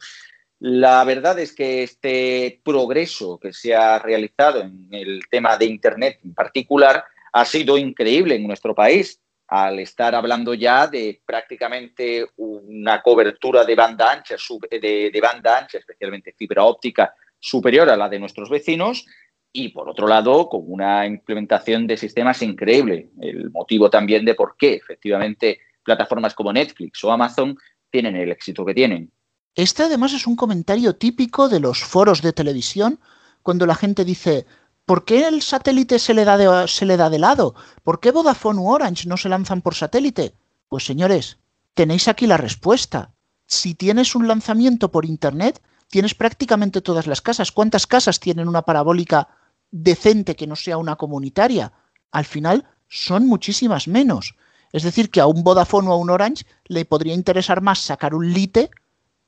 [0.63, 6.19] La verdad es que este progreso que se ha realizado en el tema de Internet
[6.23, 13.01] en particular ha sido increíble en nuestro país al estar hablando ya de prácticamente una
[13.01, 14.35] cobertura de banda ancha,
[14.69, 19.07] de, banda ancha, especialmente fibra óptica, superior a la de nuestros vecinos
[19.51, 23.09] y por otro lado, con una implementación de sistemas increíble.
[23.19, 27.57] El motivo también de por qué efectivamente plataformas como Netflix o Amazon
[27.89, 29.11] tienen el éxito que tienen.
[29.55, 32.99] Este además es un comentario típico de los foros de televisión
[33.43, 34.45] cuando la gente dice,
[34.85, 37.55] ¿por qué el satélite se le da de, se le da de lado?
[37.83, 40.35] ¿Por qué Vodafone u Orange no se lanzan por satélite?
[40.69, 41.37] Pues señores,
[41.73, 43.13] tenéis aquí la respuesta.
[43.45, 47.51] Si tienes un lanzamiento por Internet, tienes prácticamente todas las casas.
[47.51, 49.27] ¿Cuántas casas tienen una parabólica
[49.71, 51.73] decente que no sea una comunitaria,
[52.11, 54.35] al final son muchísimas menos.
[54.73, 58.13] Es decir, que a un Vodafone o a un Orange le podría interesar más sacar
[58.13, 58.69] un lite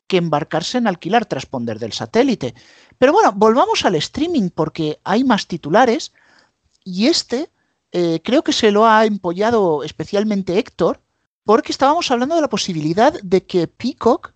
[0.07, 2.53] que embarcarse en alquilar transponder del satélite.
[2.97, 6.13] Pero bueno, volvamos al streaming porque hay más titulares
[6.83, 7.49] y este
[7.91, 11.01] eh, creo que se lo ha empollado especialmente Héctor
[11.43, 14.33] porque estábamos hablando de la posibilidad de que Peacock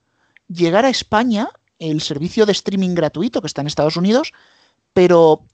[0.47, 1.49] llegara a España,
[1.79, 4.33] el servicio de streaming gratuito que está en Estados Unidos,
[4.93, 5.45] pero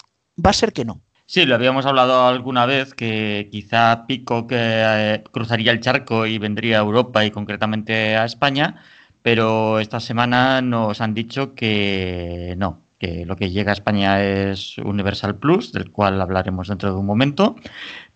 [0.44, 1.02] va a ser que no.
[1.26, 4.24] Sí, lo habíamos hablado alguna vez que quizá que
[4.60, 8.84] eh, cruzaría el charco y vendría a Europa y concretamente a España,
[9.24, 14.78] pero esta semana nos han dicho que no, que lo que llega a España es
[14.78, 17.56] Universal Plus, del cual hablaremos dentro de un momento,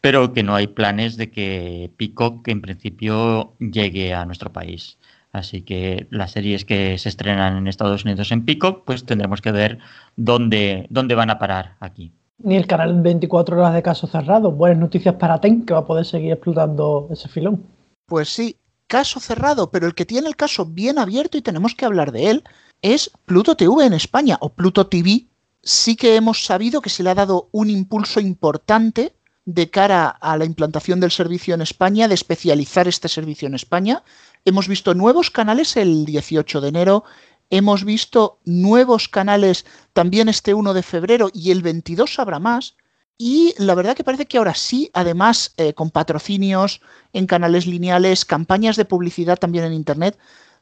[0.01, 4.97] pero que no hay planes de que Peacock en principio llegue a nuestro país.
[5.31, 9.51] Así que las series que se estrenan en Estados Unidos en Peacock, pues tendremos que
[9.51, 9.79] ver
[10.15, 12.11] dónde, dónde van a parar aquí.
[12.39, 14.51] Ni el canal 24 horas de caso cerrado.
[14.51, 17.63] Buenas noticias para TEN, que va a poder seguir explotando ese filón.
[18.05, 18.55] Pues sí,
[18.87, 22.29] caso cerrado, pero el que tiene el caso bien abierto y tenemos que hablar de
[22.29, 22.43] él
[22.81, 25.27] es Pluto TV en España, o Pluto TV
[25.63, 29.13] sí que hemos sabido que se le ha dado un impulso importante
[29.45, 34.03] de cara a la implantación del servicio en España, de especializar este servicio en España.
[34.45, 37.03] Hemos visto nuevos canales el 18 de enero,
[37.49, 42.75] hemos visto nuevos canales también este 1 de febrero y el 22 habrá más.
[43.17, 46.81] Y la verdad que parece que ahora sí, además eh, con patrocinios
[47.13, 50.17] en canales lineales, campañas de publicidad también en Internet,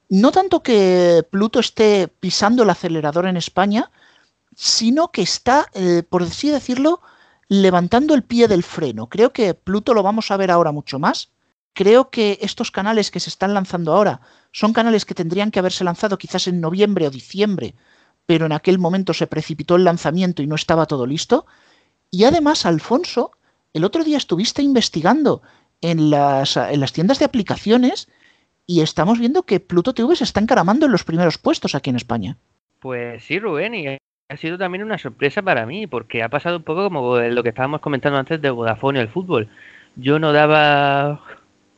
[0.08, 3.92] no tanto que Pluto esté pisando el acelerador en España,
[4.56, 7.02] sino que está, eh, por así decirlo,
[7.50, 9.08] levantando el pie del freno.
[9.10, 11.32] Creo que Pluto lo vamos a ver ahora mucho más.
[11.74, 14.22] Creo que estos canales que se están lanzando ahora
[14.54, 17.76] son canales que tendrían que haberse lanzado quizás en noviembre o diciembre,
[18.26, 21.46] pero en aquel momento se precipitó el lanzamiento y no estaba todo listo.
[22.16, 23.32] Y además, Alfonso,
[23.74, 25.42] el otro día estuviste investigando
[25.82, 28.10] en las, en las tiendas de aplicaciones
[28.66, 31.98] y estamos viendo que Pluto TV se está encaramando en los primeros puestos aquí en
[31.98, 32.38] España.
[32.80, 36.64] Pues sí, Rubén, y ha sido también una sorpresa para mí, porque ha pasado un
[36.64, 39.50] poco como lo que estábamos comentando antes de Vodafone y el fútbol.
[39.98, 41.22] Yo no daba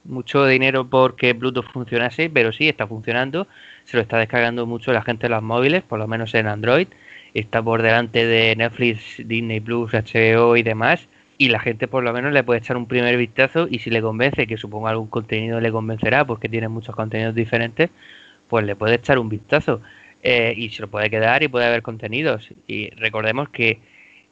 [0.03, 3.47] mucho dinero porque Pluto funcionase, pero sí está funcionando.
[3.85, 6.89] Se lo está descargando mucho la gente en los móviles, por lo menos en Android.
[7.37, 11.07] Está por delante de Netflix, Disney Plus, HBO y demás.
[11.37, 14.01] Y la gente por lo menos le puede echar un primer vistazo y si le
[14.01, 17.91] convence, que supongo algún contenido le convencerá porque tiene muchos contenidos diferentes,
[18.47, 19.81] pues le puede echar un vistazo.
[20.23, 22.49] Eh, y se lo puede quedar y puede haber contenidos.
[22.65, 23.81] Y recordemos que,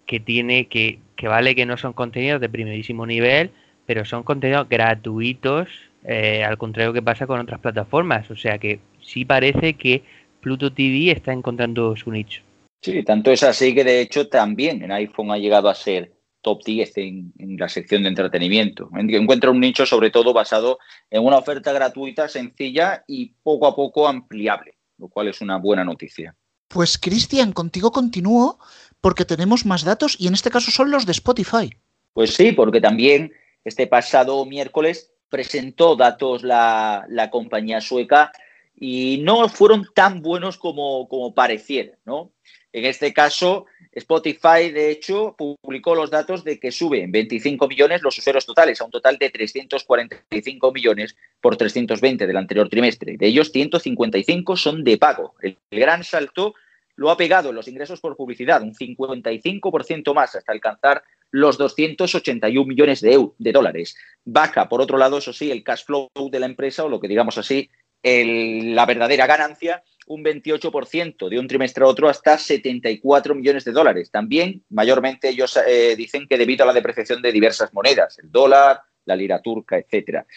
[0.07, 3.51] que tiene que, que vale que no son contenidos de primerísimo nivel,
[3.85, 5.69] pero son contenidos gratuitos,
[6.05, 8.31] eh, al contrario que pasa con otras plataformas.
[8.31, 10.01] O sea que sí parece que
[10.41, 12.41] Pluto TV está encontrando su nicho.
[12.85, 16.63] Sí, tanto es así que de hecho también en iPhone ha llegado a ser top
[16.63, 18.91] 10 en, en, la sección de entretenimiento.
[18.95, 20.77] Encuentra un nicho sobre todo basado
[21.09, 25.83] en una oferta gratuita, sencilla y poco a poco ampliable, lo cual es una buena
[25.83, 26.35] noticia.
[26.67, 28.59] Pues Cristian, contigo continúo
[29.01, 31.71] porque tenemos más datos y en este caso son los de Spotify.
[32.13, 38.31] Pues sí, porque también este pasado miércoles presentó datos la, la compañía sueca
[38.75, 42.31] y no fueron tan buenos como, como pareciera, ¿no?
[42.75, 48.01] En este caso, Spotify, de hecho, publicó los datos de que sube en 25 millones
[48.01, 53.15] los usuarios totales, a un total de 345 millones por 320 del anterior trimestre.
[53.15, 55.35] De ellos, 155 son de pago.
[55.41, 56.53] El, gran salto
[56.97, 62.99] lo ha pegado los ingresos por publicidad, un 55% más, hasta alcanzar los 281 millones
[62.99, 63.95] de, de, dólares.
[64.25, 67.07] Baja, por otro lado, eso sí, el cash flow de la empresa, o lo que
[67.07, 67.69] digamos así,
[68.05, 73.71] el, la verdadera ganancia, un 28% de un trimestre a otro hasta 74 millones de
[73.71, 74.11] dólares.
[74.11, 78.79] También, mayormente, ellos eh, dicen que debido a la depreciación de diversas monedas, el dólar,
[79.05, 80.27] la lira turca, etcétera.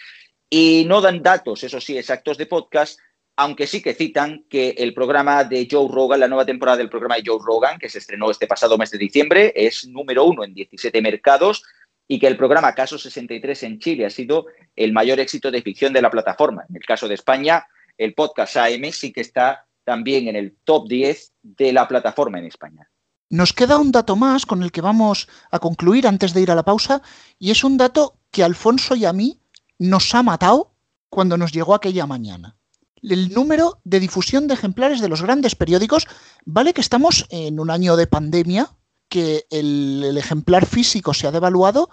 [0.49, 2.99] Y no dan datos, eso sí, exactos de podcast,
[3.35, 7.17] aunque sí que citan que el programa de Joe Rogan, la nueva temporada del programa
[7.17, 10.55] de Joe Rogan, que se estrenó este pasado mes de diciembre, es número uno en
[10.55, 11.63] 17 mercados
[12.11, 15.93] y que el programa Caso 63 en Chile ha sido el mayor éxito de ficción
[15.93, 16.65] de la plataforma.
[16.67, 17.67] En el caso de España,
[17.97, 22.45] el podcast AM sí que está también en el top 10 de la plataforma en
[22.45, 22.89] España.
[23.29, 26.55] Nos queda un dato más con el que vamos a concluir antes de ir a
[26.55, 27.03] la pausa
[27.37, 29.39] y es un dato que Alfonso y a mí
[29.77, 30.73] nos ha matado
[31.09, 32.59] cuando nos llegó aquella mañana
[33.01, 36.07] el número de difusión de ejemplares de los grandes periódicos.
[36.45, 38.71] Vale que estamos en un año de pandemia,
[39.09, 41.89] que el, ejemplar físico se ha devaluado,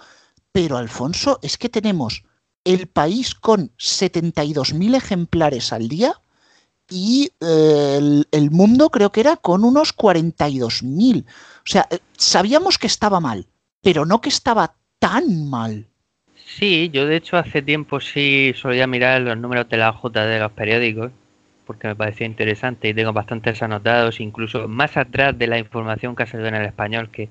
[0.53, 2.23] pero Alfonso, es que tenemos
[2.65, 6.21] el país con 72.000 ejemplares al día
[6.89, 11.25] y eh, el, el, mundo creo que era con unos 42.000.
[11.25, 11.29] O
[11.65, 13.47] sea, eh, sabíamos que estaba mal,
[13.83, 15.89] pero no que estaba tan mal.
[16.47, 20.39] Sí, yo de hecho hace tiempo sí solía mirar los números de la J de
[20.39, 21.11] los periódicos
[21.67, 26.23] porque me parecía interesante y tengo bastantes anotados, incluso más atrás de la información que
[26.23, 27.29] ha salido en el español que,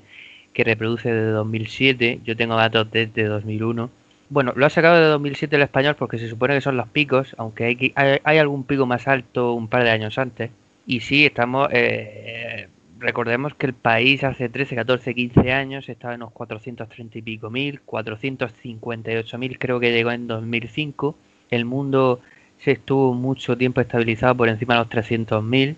[0.53, 3.89] que reproduce de 2007, yo tengo datos desde 2001.
[4.29, 7.35] Bueno, lo ha sacado de 2007 el español porque se supone que son los picos,
[7.37, 10.51] aunque hay, hay, hay algún pico más alto un par de años antes.
[10.87, 12.67] Y sí, estamos eh,
[12.99, 17.49] recordemos que el país hace 13, 14, 15 años estaba en unos 430 y pico
[17.49, 21.15] mil, 458 mil creo que llegó en 2005.
[21.51, 22.21] El mundo
[22.59, 25.77] se estuvo mucho tiempo estabilizado por encima de los 300 mil.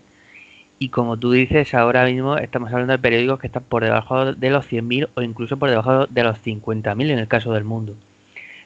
[0.79, 4.49] Y como tú dices, ahora mismo estamos hablando de periódicos que están por debajo de
[4.51, 7.95] los 100.000 o incluso por debajo de los 50.000 en el caso del mundo.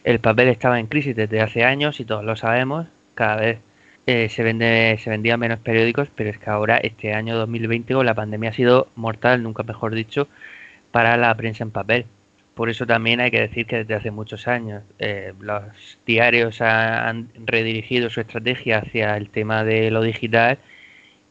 [0.03, 2.87] El papel estaba en crisis desde hace años y todos lo sabemos.
[3.15, 3.59] Cada vez
[4.07, 8.05] eh, se, vende, se vendían menos periódicos, pero es que ahora, este año 2020, con
[8.05, 10.27] la pandemia ha sido mortal, nunca mejor dicho,
[10.91, 12.05] para la prensa en papel.
[12.61, 15.63] Por eso también hay que decir que desde hace muchos años eh, los
[16.05, 20.59] diarios han redirigido su estrategia hacia el tema de lo digital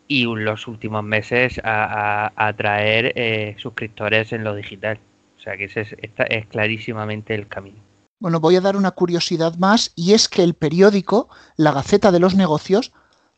[0.09, 4.99] y los últimos meses a, atraer eh, suscriptores en lo digital.
[5.39, 7.79] O sea que ese es, es clarísimamente el camino.
[8.19, 12.19] Bueno, voy a dar una curiosidad más y es que el periódico, la Gaceta de
[12.19, 12.93] los Negocios,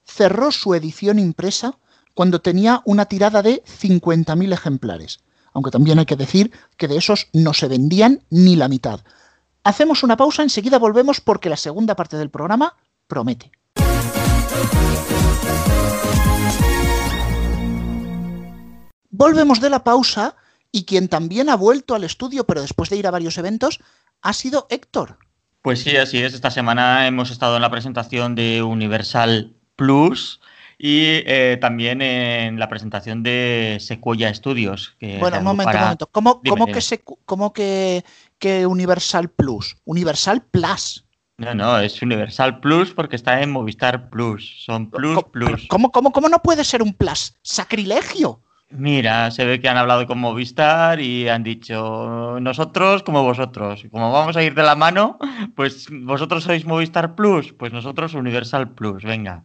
[0.06, 1.76] cerró su edición impresa
[2.14, 5.20] cuando tenía una tirada de 50.000 ejemplares.
[5.52, 9.00] Aunque también hay que decir que de esos no se vendían ni la mitad.
[9.64, 12.74] Hacemos una pausa, enseguida volvemos porque la segunda parte del programa
[13.06, 13.52] promete.
[19.10, 20.34] Volvemos de la pausa
[20.72, 23.78] y quien también ha vuelto al estudio, pero después de ir a varios eventos,
[24.22, 25.18] ha sido Héctor.
[25.60, 26.34] Pues sí, así es.
[26.34, 30.40] Esta semana hemos estado en la presentación de Universal Plus
[30.84, 34.96] y eh, también en la presentación de Sequoia Studios.
[35.20, 36.06] bueno, un momento, un momento.
[36.08, 36.80] ¿Cómo, que,
[37.24, 38.04] ¿Cómo que,
[38.40, 39.76] que Universal Plus?
[39.84, 41.04] Universal Plus.
[41.38, 44.64] No, no, es Universal Plus porque está en Movistar Plus.
[44.64, 45.68] Son Plus, Plus.
[45.68, 47.36] ¿Cómo, cómo, cómo no puede ser un Plus?
[47.42, 48.40] ¡Sacrilegio!
[48.70, 53.84] Mira, se ve que han hablado con Movistar y han dicho nosotros como vosotros.
[53.92, 55.18] Como vamos a ir de la mano,
[55.54, 59.44] pues vosotros sois Movistar Plus, pues nosotros Universal Plus, venga.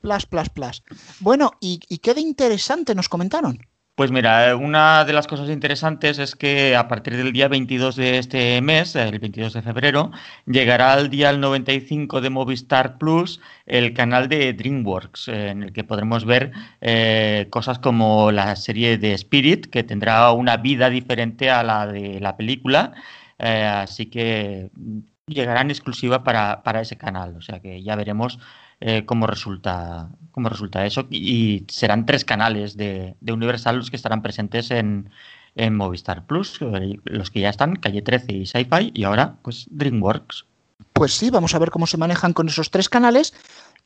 [0.00, 0.82] Plus, plus, plus.
[1.20, 3.58] Bueno, ¿y, y qué de interesante nos comentaron?
[4.00, 8.16] Pues mira, una de las cosas interesantes es que a partir del día 22 de
[8.16, 10.10] este mes, el 22 de febrero,
[10.46, 16.24] llegará al día 95 de Movistar Plus el canal de DreamWorks, en el que podremos
[16.24, 21.86] ver eh, cosas como la serie de Spirit, que tendrá una vida diferente a la
[21.86, 22.94] de la película.
[23.38, 24.70] Eh, así que
[25.26, 27.36] llegará en exclusiva para, para ese canal.
[27.36, 28.38] O sea que ya veremos
[28.80, 31.06] eh, cómo, resulta, cómo resulta eso.
[31.10, 35.10] Y serán tres canales de, Universal los que estarán presentes en,
[35.72, 36.58] Movistar Plus,
[37.04, 40.46] los que ya están, Calle 13 y Sci-Fi, y ahora, pues DreamWorks.
[40.94, 43.34] Pues sí, vamos a ver cómo se manejan con esos tres canales.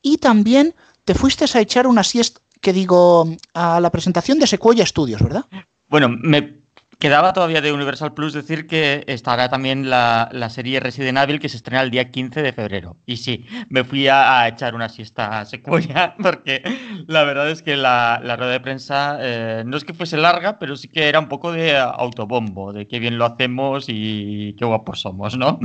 [0.02, 0.74] Y también
[1.04, 5.46] te fuiste a echar una siesta, que digo, a la presentación de Sequoia Studios, ¿verdad?
[5.88, 6.63] Bueno, me
[6.98, 11.56] Quedaba todavía de Universal Plus decir que estará también la, serie Resident Evil que se
[11.56, 12.96] estrena el día 15 de febrero.
[13.06, 15.44] Y sí, me fui a, echar una siesta a
[16.22, 16.62] porque
[17.06, 20.76] la verdad es que la, rueda de prensa eh, no es que fuese larga, pero
[20.76, 25.00] sí que era un poco de autobombo, de qué bien lo hacemos y qué guapos
[25.00, 25.58] somos, ¿no?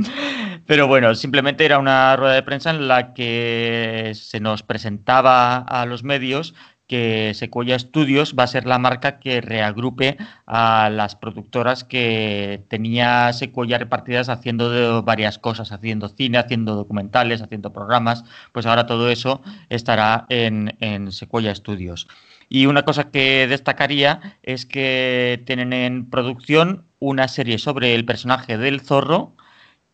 [0.66, 5.86] Pero bueno, simplemente era una rueda de prensa en la que se nos presentaba a
[5.86, 6.54] los medios
[6.90, 13.32] que Sequoia Studios va a ser la marca que reagrupe a las productoras que tenía
[13.32, 19.40] Sequoia repartidas haciendo varias cosas, haciendo cine, haciendo documentales, haciendo programas, pues ahora todo eso
[19.68, 22.08] estará en, en Sequoia Studios.
[22.48, 28.58] Y una cosa que destacaría es que tienen en producción una serie sobre el personaje
[28.58, 29.36] del zorro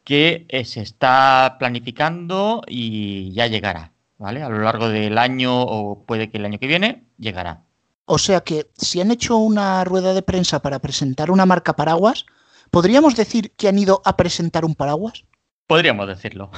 [0.03, 3.93] que eh, se está planificando y ya llegará.
[4.19, 4.43] ¿Vale?
[4.43, 7.63] A lo largo del año o puede que el año que viene llegará.
[8.05, 12.25] O sea que si han hecho una rueda de prensa para presentar una marca paraguas,
[12.71, 15.25] ¿podríamos decir que han ido a presentar un paraguas?
[15.67, 16.51] Podríamos decirlo.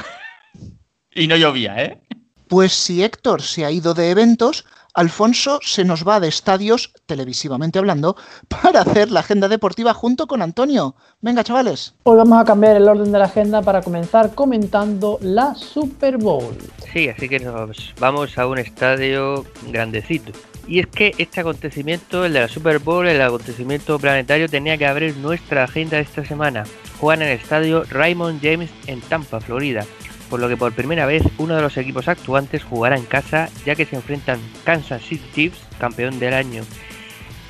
[1.15, 2.03] y no llovía, ¿eh?
[2.49, 4.65] Pues si Héctor se ha ido de eventos,
[4.99, 8.17] Alfonso se nos va de estadios, televisivamente hablando,
[8.49, 10.97] para hacer la agenda deportiva junto con Antonio.
[11.21, 11.95] Venga, chavales.
[12.03, 16.53] Hoy vamos a cambiar el orden de la agenda para comenzar comentando la Super Bowl.
[16.93, 20.33] Sí, así que nos vamos a un estadio grandecito.
[20.67, 24.87] Y es que este acontecimiento, el de la Super Bowl, el acontecimiento planetario, tenía que
[24.89, 26.65] abrir nuestra agenda esta semana.
[26.99, 29.87] Juegan en el estadio Raymond James en Tampa, Florida
[30.29, 33.75] por lo que por primera vez uno de los equipos actuantes jugará en casa, ya
[33.75, 36.65] que se enfrentan Kansas City Chiefs, campeón del año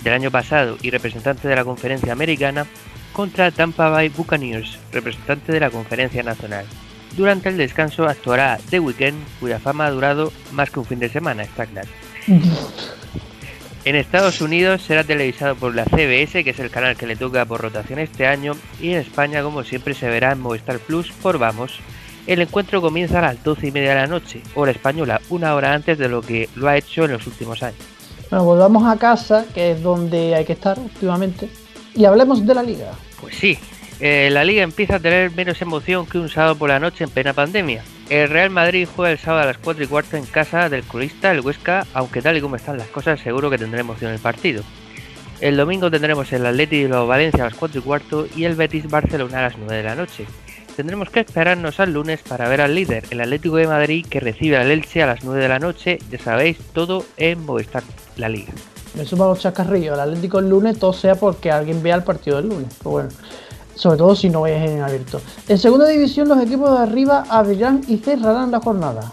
[0.02, 2.66] del año pasado y representante de la conferencia americana,
[3.12, 6.66] contra Tampa Bay Buccaneers, representante de la conferencia nacional.
[7.16, 11.08] Durante el descanso actuará The Weeknd, cuya fama ha durado más que un fin de
[11.08, 11.88] semana, está claro.
[13.84, 17.44] En Estados Unidos será televisado por la CBS, que es el canal que le toca
[17.44, 21.38] por rotación este año, y en España, como siempre, se verá en Movistar Plus por
[21.38, 21.80] Vamos.
[22.28, 25.72] El encuentro comienza a las 12 y media de la noche, hora española, una hora
[25.72, 27.80] antes de lo que lo ha hecho en los últimos años.
[28.28, 31.48] Bueno, volvamos a casa, que es donde hay que estar últimamente,
[31.94, 32.92] y hablemos de la liga.
[33.18, 33.58] Pues sí,
[33.98, 37.08] eh, la liga empieza a tener menos emoción que un sábado por la noche en
[37.08, 37.82] plena pandemia.
[38.10, 41.30] El Real Madrid juega el sábado a las 4 y cuarto en casa del colista,
[41.30, 44.62] el Huesca, aunque tal y como están las cosas seguro que tendrá emoción el partido.
[45.40, 48.86] El domingo tendremos el Atleti de Valencia a las 4 y cuarto y el Betis
[48.86, 50.26] Barcelona a las 9 de la noche
[50.78, 54.58] tendremos que esperarnos al lunes para ver al líder, el Atlético de Madrid, que recibe
[54.58, 55.98] al Elche a las 9 de la noche.
[56.08, 57.82] Ya sabéis, todo en Movistar,
[58.16, 58.52] la liga.
[58.94, 59.94] Me sumo a los chacarrillos.
[59.94, 62.72] El Atlético el lunes, todo sea porque alguien vea el partido del lunes.
[62.78, 63.08] Pero bueno,
[63.74, 65.20] sobre todo si no es en abierto.
[65.48, 69.10] En segunda división, los equipos de arriba abrirán y cerrarán la jornada.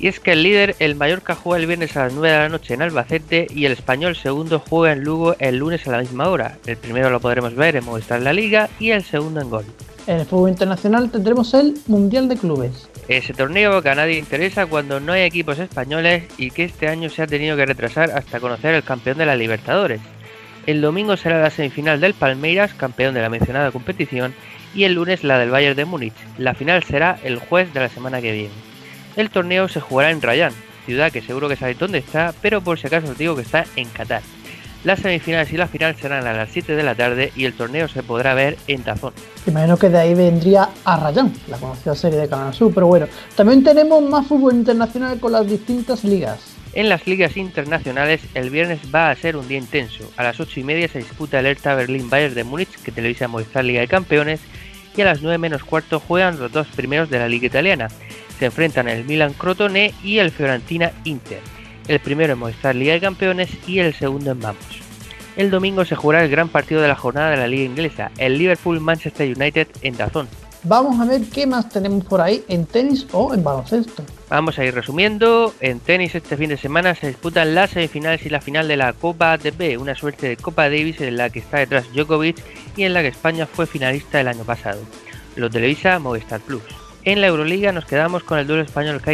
[0.00, 2.48] Y es que el líder, el Mallorca, juega el viernes a las 9 de la
[2.48, 6.30] noche en Albacete y el español segundo juega en Lugo el lunes a la misma
[6.30, 6.58] hora.
[6.66, 9.66] El primero lo podremos ver en Movistar La Liga y el segundo en Gol.
[10.06, 12.88] En el fútbol internacional tendremos el Mundial de Clubes.
[13.08, 17.10] Ese torneo que a nadie interesa cuando no hay equipos españoles y que este año
[17.10, 20.00] se ha tenido que retrasar hasta conocer el campeón de la Libertadores.
[20.66, 24.34] El domingo será la semifinal del Palmeiras, campeón de la mencionada competición,
[24.74, 26.14] y el lunes la del Bayern de Múnich.
[26.38, 28.54] La final será el jueves de la semana que viene.
[29.16, 30.52] El torneo se jugará en Rayán,
[30.86, 33.64] ciudad que seguro que sabéis dónde está, pero por si acaso os digo que está
[33.76, 34.22] en Qatar.
[34.82, 37.86] Las semifinales y la final serán a las 7 de la tarde y el torneo
[37.86, 39.12] se podrá ver en Tazón.
[39.46, 43.06] Imagino que de ahí vendría a Rayán, la conocida serie de Canal Sur, pero bueno,
[43.36, 46.56] también tenemos más fútbol internacional con las distintas ligas.
[46.72, 50.10] En las ligas internacionales, el viernes va a ser un día intenso.
[50.16, 53.28] A las 8 y media se disputa el Hertha Berlín Bayern de Múnich, que televisa
[53.28, 54.40] Movistar Liga de Campeones,
[54.96, 57.88] y a las 9 menos cuarto juegan los dos primeros de la Liga Italiana.
[58.38, 61.40] Se enfrentan el Milan Crotone y el Fiorentina Inter.
[61.90, 64.64] El primero en Movistar Liga de Campeones y el segundo en Vamos.
[65.36, 68.38] El domingo se jugará el gran partido de la jornada de la Liga Inglesa, el
[68.38, 70.28] Liverpool Manchester United en Dazón.
[70.62, 74.04] Vamos a ver qué más tenemos por ahí en tenis o en baloncesto.
[74.28, 75.52] Vamos a ir resumiendo.
[75.58, 78.92] En tenis este fin de semana se disputan las semifinales y la final de la
[78.92, 82.36] Copa ATP, una suerte de Copa Davis en la que está detrás Djokovic
[82.76, 84.80] y en la que España fue finalista el año pasado.
[85.34, 86.62] Lo televisa Movistar Plus.
[87.02, 89.10] En la Euroliga nos quedamos con el duelo español que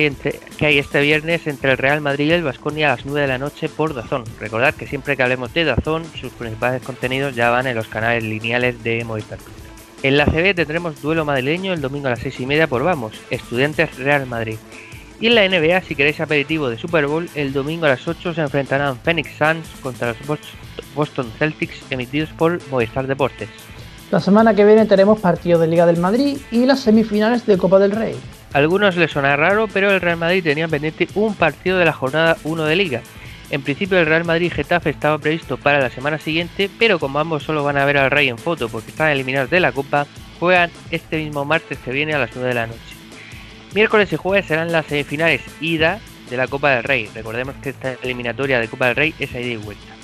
[0.67, 3.39] hay, este viernes entre el Real Madrid y el Vasconia a las 9 de la
[3.39, 4.25] noche por Dazón.
[4.41, 8.25] Recordad que siempre que hablemos de Dazón, sus principales contenidos ya van en los canales
[8.25, 9.39] lineales de Movistar.
[10.03, 13.21] En la CB tendremos duelo madrileño el domingo a las 6 y media por Vamos,
[13.31, 14.57] Estudiantes Real Madrid.
[15.21, 18.35] Y en la NBA, si queréis aperitivo de Super Bowl, el domingo a las 8
[18.35, 20.41] se enfrentarán Phoenix Suns contra los
[20.93, 23.76] Boston Celtics emitidos por Movistar Deportes.
[24.11, 27.81] La semana que viene tenemos partido de Liga del Madrid y las semifinales de Copa
[27.81, 28.15] del Rey.
[28.53, 31.93] A algunos les suena raro, pero el Real Madrid tenía pendiente un partido de la
[31.93, 33.03] jornada 1 de Liga.
[33.51, 37.43] En principio el Real Madrid Getafe estaba previsto para la semana siguiente, pero como ambos
[37.43, 40.07] solo van a ver al Rey en foto porque están eliminados de la Copa,
[40.39, 42.81] juegan este mismo martes que viene a las 9 de la noche.
[43.75, 45.99] Miércoles y jueves serán las semifinales ida
[46.31, 47.11] de la Copa del Rey.
[47.13, 49.95] Recordemos que esta eliminatoria de Copa del Rey es ida y vuelta.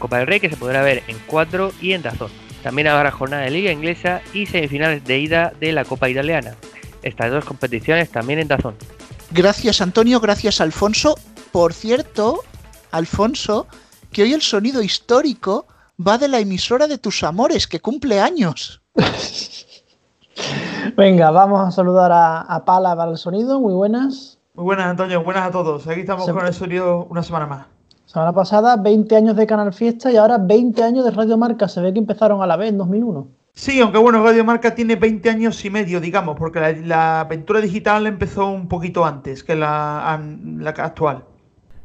[0.00, 2.47] Copa del Rey que se podrá ver en 4 y en Dazón.
[2.62, 6.54] También habrá jornada de Liga Inglesa y semifinales de ida de la Copa Italiana.
[7.02, 8.74] Estas dos competiciones también en Dazón.
[9.30, 11.16] Gracias Antonio, gracias Alfonso.
[11.52, 12.42] Por cierto,
[12.90, 13.66] Alfonso,
[14.12, 15.66] que hoy el sonido histórico
[16.04, 18.82] va de la emisora de tus amores, que cumple años.
[20.96, 23.60] Venga, vamos a saludar a, Pala para el sonido.
[23.60, 24.38] Muy buenas.
[24.54, 25.22] Muy buenas, Antonio.
[25.22, 25.86] Buenas a todos.
[25.86, 27.66] Aquí estamos con el sonido una semana más.
[28.08, 31.68] Semana pasada, 20 años de Canal Fiesta y ahora 20 años de Radio Marca.
[31.68, 33.28] Se ve que empezaron a la vez en 2001.
[33.52, 38.06] Sí, aunque bueno, Radio Marca tiene 20 años y medio, digamos, porque la, aventura digital
[38.06, 40.22] empezó un poquito antes que la,
[40.56, 41.26] la actual.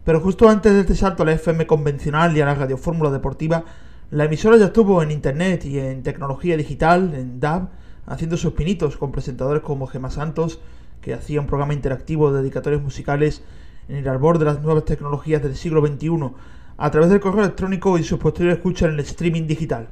[0.05, 3.65] Pero justo antes de este salto a la FM convencional y a la radiofórmula deportiva,
[4.09, 7.67] la emisora ya estuvo en internet y en tecnología digital, en DAB,
[8.05, 10.61] haciendo sus pinitos con presentadores como Gemma Santos,
[11.01, 13.43] que hacía un programa interactivo de dedicatorios musicales
[13.87, 16.31] en el arbor de las nuevas tecnologías del siglo XXI,
[16.77, 19.89] a través del correo electrónico y sus posteriores escuchas en el streaming digital.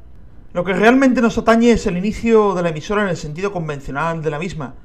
[0.53, 4.21] Lo que realmente nos atañe es el inicio de la emisora en el sentido convencional
[4.21, 4.75] de la misma,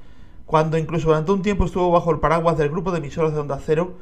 [0.45, 3.59] cuando incluso durante un tiempo estuvo bajo el paraguas del grupo de emisoras de Onda
[3.65, 3.97] Cero,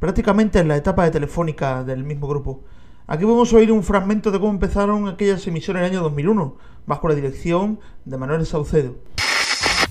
[0.00, 2.64] prácticamente en la etapa de telefónica del mismo grupo.
[3.06, 7.08] Aquí podemos oír un fragmento de cómo empezaron aquellas emisiones en el año 2001, bajo
[7.08, 8.96] la dirección de Manuel Saucedo.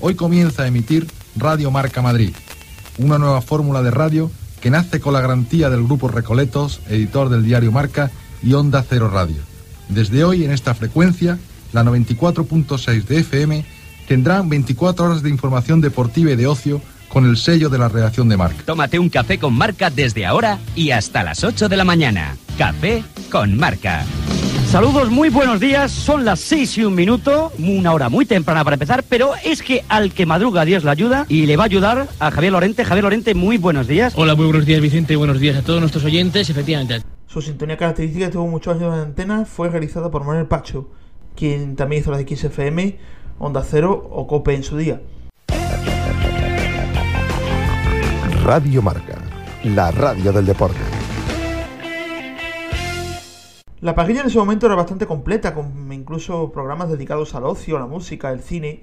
[0.01, 1.07] Hoy comienza a emitir
[1.38, 2.34] Radio Marca Madrid,
[2.97, 4.30] una nueva fórmula de radio
[4.64, 8.11] que nace con la garantía del Grupo Recoletos, editor del diario Marca
[8.41, 9.41] y Onda Cero Radio.
[9.89, 11.38] Desde hoy en esta frecuencia,
[11.74, 13.66] la 94.6 de FM,
[14.07, 18.30] tendrán 24 horas de información deportiva y de ocio con el sello de la redacción
[18.30, 18.64] de Marca.
[18.66, 22.38] Tómate un café con Marca desde ahora y hasta las 8 de la mañana.
[22.57, 24.05] Café con Marca.
[24.74, 25.91] Saludos, muy buenos días.
[25.91, 29.86] Son las 6 y un minuto, una hora muy temprana para empezar, pero es que
[29.88, 32.84] al que madruga Dios le ayuda y le va a ayudar a Javier Lorente.
[32.84, 34.13] Javier Lorente, muy buenos días.
[34.17, 37.03] Hola, muy buenos días Vicente, buenos días a todos nuestros oyentes, efectivamente.
[37.28, 40.89] Su sintonía característica tuvo muchos años de antena, fue realizada por Manuel Pacho,
[41.36, 42.97] quien también hizo la de XFM,
[43.38, 45.03] Onda Cero o Cope en su día.
[48.43, 49.19] Radio Marca,
[49.65, 50.92] la radio del deporte.
[53.84, 57.81] La parrilla en ese momento era bastante completa, con incluso programas dedicados al ocio, a
[57.81, 58.81] la música, al cine,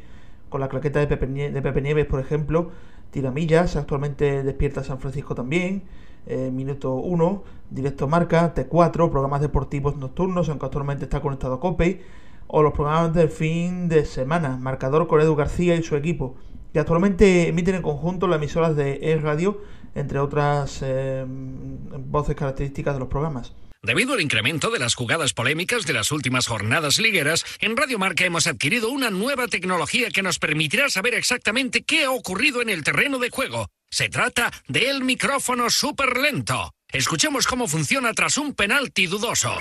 [0.50, 2.70] con la claqueta de Pepe, Nieves, por ejemplo,
[3.10, 5.84] Tiramillas, actualmente despierta San Francisco también,
[6.26, 12.02] eh, Minuto 1, Directo Marca, T4, programas deportivos nocturnos, aunque actualmente está conectado a COPE,
[12.46, 16.34] o los programas del fin de semana, Marcador con Edu García y su equipo,
[16.74, 19.62] que actualmente emiten en conjunto las emisoras de E-Radio,
[19.94, 23.54] entre otras eh, voces características de los programas.
[23.82, 28.26] Debido al incremento de las jugadas polémicas de las últimas jornadas ligueras, en Radio Marca
[28.26, 32.84] hemos adquirido una nueva tecnología que nos permitirá saber exactamente qué ha ocurrido en el
[32.84, 33.68] terreno de juego.
[33.90, 36.74] Se trata del micrófono súper lento.
[36.88, 39.56] Escuchemos cómo funciona tras un penalti dudoso.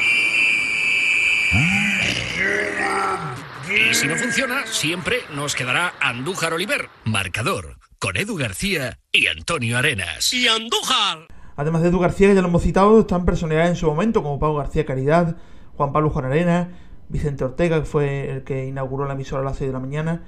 [3.70, 9.78] Y si no funciona, siempre nos quedará Andújar Oliver, marcador, con Edu García y Antonio
[9.78, 10.34] Arenas.
[10.34, 11.39] ¡Y Andújar!
[11.60, 14.40] Además de Edu García, que ya lo hemos citado, están personalidades en su momento, como
[14.40, 15.36] Pablo García Caridad,
[15.76, 16.70] Juan Pablo Juan Arena,
[17.10, 20.24] Vicente Ortega, que fue el que inauguró la emisora a las 6 de la mañana,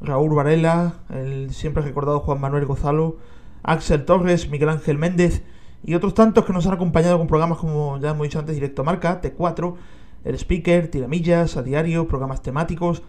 [0.00, 3.16] Raúl Varela, el siempre recordado Juan Manuel Gozalo,
[3.64, 5.42] Axel Torres, Miguel Ángel Méndez
[5.82, 8.84] y otros tantos que nos han acompañado con programas como ya hemos dicho antes, Directo
[8.84, 9.74] Marca, T4,
[10.22, 13.02] El Speaker, Tiramillas, A Diario, programas temáticos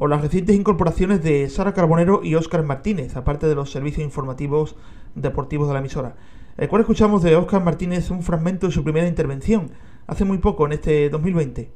[0.00, 4.76] o las recientes incorporaciones de Sara Carbonero y Óscar Martínez, aparte de los servicios informativos
[5.16, 6.14] deportivos de la emisora.
[6.56, 9.72] El cual escuchamos de Óscar Martínez un fragmento de su primera intervención,
[10.06, 11.72] hace muy poco, en este 2020.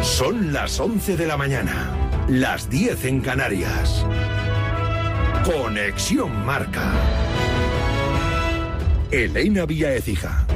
[0.00, 1.96] Son las 11 de la mañana,
[2.28, 4.04] las 10 en Canarias.
[5.44, 6.92] Conexión Marca.
[9.12, 10.46] Elena Vía Ecija.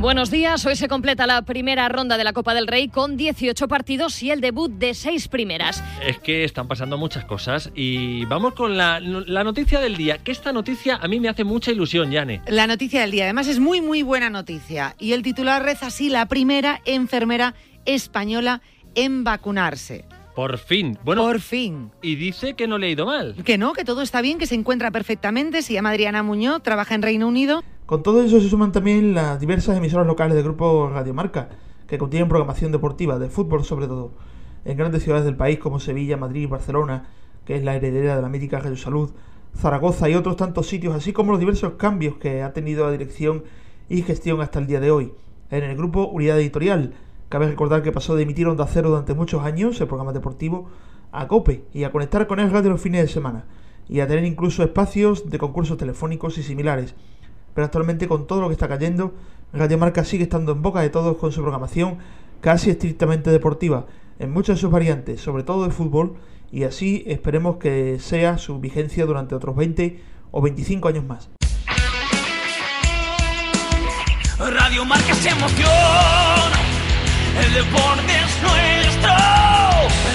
[0.00, 3.68] Buenos días, hoy se completa la primera ronda de la Copa del Rey con 18
[3.68, 5.84] partidos y el debut de seis primeras.
[6.02, 10.32] Es que están pasando muchas cosas y vamos con la, la noticia del día, que
[10.32, 12.40] esta noticia a mí me hace mucha ilusión, Yane.
[12.46, 16.08] La noticia del día, además es muy muy buena noticia y el titular reza así,
[16.08, 18.62] la primera enfermera española
[18.94, 20.06] en vacunarse.
[20.34, 20.98] Por fin.
[21.04, 21.90] Bueno, Por fin.
[22.00, 23.34] Y dice que no le ha ido mal.
[23.44, 26.94] Que no, que todo está bien, que se encuentra perfectamente, se llama Adriana Muñoz, trabaja
[26.94, 27.62] en Reino Unido.
[27.90, 31.48] Con todo eso se suman también las diversas emisoras locales del grupo Radio Marca,
[31.88, 34.12] que contienen programación deportiva, de fútbol sobre todo,
[34.64, 37.08] en grandes ciudades del país como Sevilla, Madrid, Barcelona,
[37.44, 39.10] que es la heredera de la mítica Radio Salud,
[39.56, 43.42] Zaragoza y otros tantos sitios, así como los diversos cambios que ha tenido la dirección
[43.88, 45.12] y gestión hasta el día de hoy.
[45.50, 46.94] En el grupo Unidad Editorial,
[47.28, 50.68] cabe recordar que pasó de emitir Onda Cero durante muchos años, el programa deportivo,
[51.10, 53.46] a COPE y a conectar con el radio los fines de semana,
[53.88, 56.94] y a tener incluso espacios de concursos telefónicos y similares
[57.54, 59.14] pero actualmente con todo lo que está cayendo,
[59.52, 61.98] Radio Marca sigue estando en boca de todos con su programación
[62.40, 63.86] casi estrictamente deportiva,
[64.18, 66.16] en muchas de sus variantes, sobre todo de fútbol,
[66.52, 71.28] y así esperemos que sea su vigencia durante otros 20 o 25 años más.
[74.38, 75.70] Radio Marca es emoción.
[77.38, 79.12] El deporte es nuestro.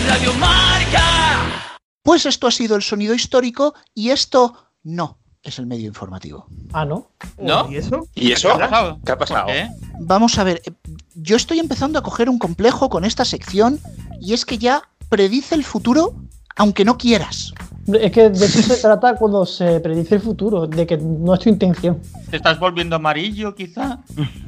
[0.08, 1.72] Radio Marca.
[2.02, 6.48] Pues esto ha sido el sonido histórico y esto no es el medio informativo.
[6.74, 7.08] Ah, ¿no?
[7.38, 7.72] ¿No?
[7.72, 8.08] ¿Y eso?
[8.16, 8.50] ¿Y eso?
[8.50, 9.00] ¿Qué ha pasado?
[9.06, 9.50] ¿Qué ha pasado?
[9.50, 9.70] ¿Eh?
[10.00, 10.72] Vamos a ver, eh,
[11.14, 13.80] yo estoy empezando a coger un complejo con esta sección
[14.20, 16.16] y es que ya predice el futuro
[16.56, 17.54] aunque no quieras.
[17.88, 21.40] Es que de eso se trata cuando se predice el futuro, de que no es
[21.40, 22.02] tu intención.
[22.32, 24.00] ¿Te estás volviendo amarillo, quizá?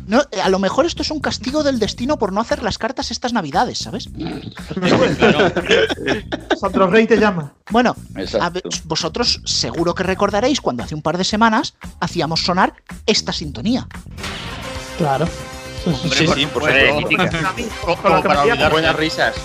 [0.08, 2.80] No, eh, a lo mejor esto es un castigo del destino por no hacer las
[2.80, 4.10] cartas estas navidades, ¿sabes?
[6.60, 7.54] Sandro Rey te llama.
[7.70, 7.96] Bueno,
[8.40, 12.74] a ver, vosotros seguro que recordaréis cuando hace un par de semanas hacíamos sonar
[13.06, 13.88] esta sintonía.
[14.98, 15.28] Claro.
[15.86, 17.38] Sí, sí, por supuesto.
[18.02, 18.72] Como para olvidar.
[18.72, 19.36] Buenas risas.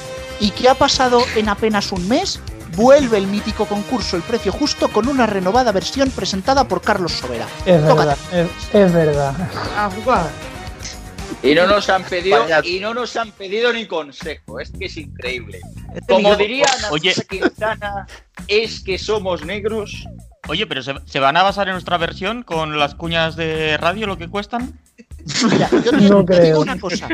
[0.41, 2.41] ¿Y qué ha pasado en apenas un mes?
[2.75, 7.47] Vuelve el mítico concurso El Precio Justo con una renovada versión presentada por Carlos Sobera.
[7.67, 7.99] Es Tócate.
[7.99, 9.35] verdad, es, es verdad.
[9.77, 10.31] A jugar.
[11.43, 14.61] Y no nos han pedido, y no nos han pedido ni consejo.
[14.61, 15.61] Es que es increíble.
[16.09, 17.15] Como diría Oye.
[17.29, 18.07] Quintana,
[18.49, 20.07] es que somos negros.
[20.49, 24.07] Oye, pero ¿se, se van a basar en nuestra versión con las cuñas de radio
[24.07, 24.81] lo que cuestan?
[25.51, 27.09] Mira, yo te, No te digo una cosa.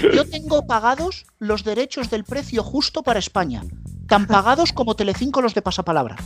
[0.00, 3.62] Yo tengo pagados los derechos del precio justo para España.
[4.08, 6.16] Tan pagados como Telecinco los de pasapalabra.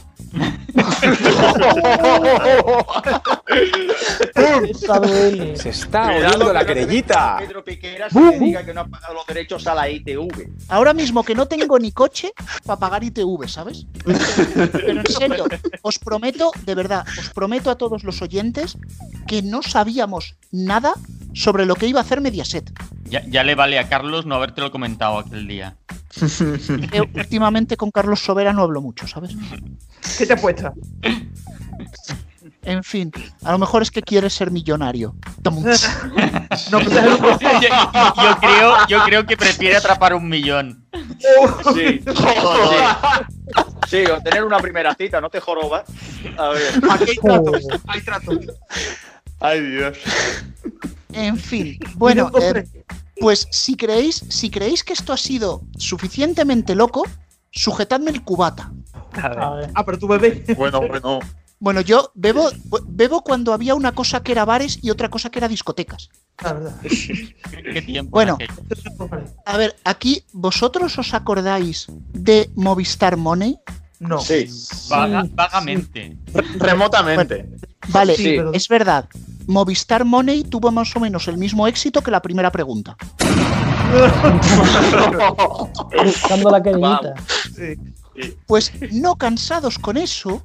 [5.54, 7.36] Se está oyendo que la querellita.
[7.38, 10.48] Pedro Piqueras me diga que no ha pagado los derechos a la ITV.
[10.68, 12.32] Ahora mismo que no tengo ni coche
[12.64, 13.86] para pagar ITV, ¿sabes?
[14.04, 15.46] Pero en serio,
[15.82, 18.76] os prometo, de verdad, os prometo a todos los oyentes
[19.26, 20.94] que no sabíamos nada
[21.34, 22.72] sobre lo que iba a hacer Mediaset.
[23.04, 25.76] Ya, ya le vale a Carlos no habértelo comentado aquel día.
[26.92, 29.36] Eh, últimamente con Carlos Sobera no hablo mucho, ¿sabes?
[30.18, 30.72] ¿Qué te apuesta?
[32.62, 33.10] En fin,
[33.42, 35.14] a lo mejor es que quieres ser millonario.
[35.44, 35.88] No, pues
[36.70, 36.78] yo
[38.40, 40.84] creo, yo creo que prefiere atrapar un millón.
[41.74, 42.00] Sí.
[43.88, 45.84] Sí, o tener una primera cita, no te jorobas.
[46.36, 46.74] A ver.
[46.90, 47.66] Aquí hay tratos.
[47.86, 48.38] Hay tratos.
[49.40, 49.98] Ay, Dios.
[51.12, 52.64] En fin, bueno, eh.
[53.20, 57.04] Pues si creéis, si creéis que esto ha sido suficientemente loco,
[57.50, 58.72] sujetadme el cubata.
[59.12, 60.56] Ah, pero tú bebés.
[60.56, 61.20] Bueno, bueno.
[61.62, 62.48] Bueno, yo bebo,
[62.86, 66.08] bebo cuando había una cosa que era bares y otra cosa que era discotecas.
[66.42, 66.74] La verdad.
[67.72, 68.12] ¿Qué tiempo?
[68.12, 68.38] Bueno,
[69.44, 73.58] a ver, aquí, ¿vosotros os acordáis de Movistar Money?
[74.00, 74.18] No.
[74.18, 74.46] Sí.
[74.88, 76.16] Vaga- vagamente.
[76.58, 77.48] Remotamente.
[77.88, 79.08] Vale, Sí, pero- es verdad.
[79.46, 82.96] Movistar Money tuvo más o menos el mismo éxito que la primera pregunta.
[86.78, 87.14] La.
[88.46, 90.42] Pues no cansados con eso,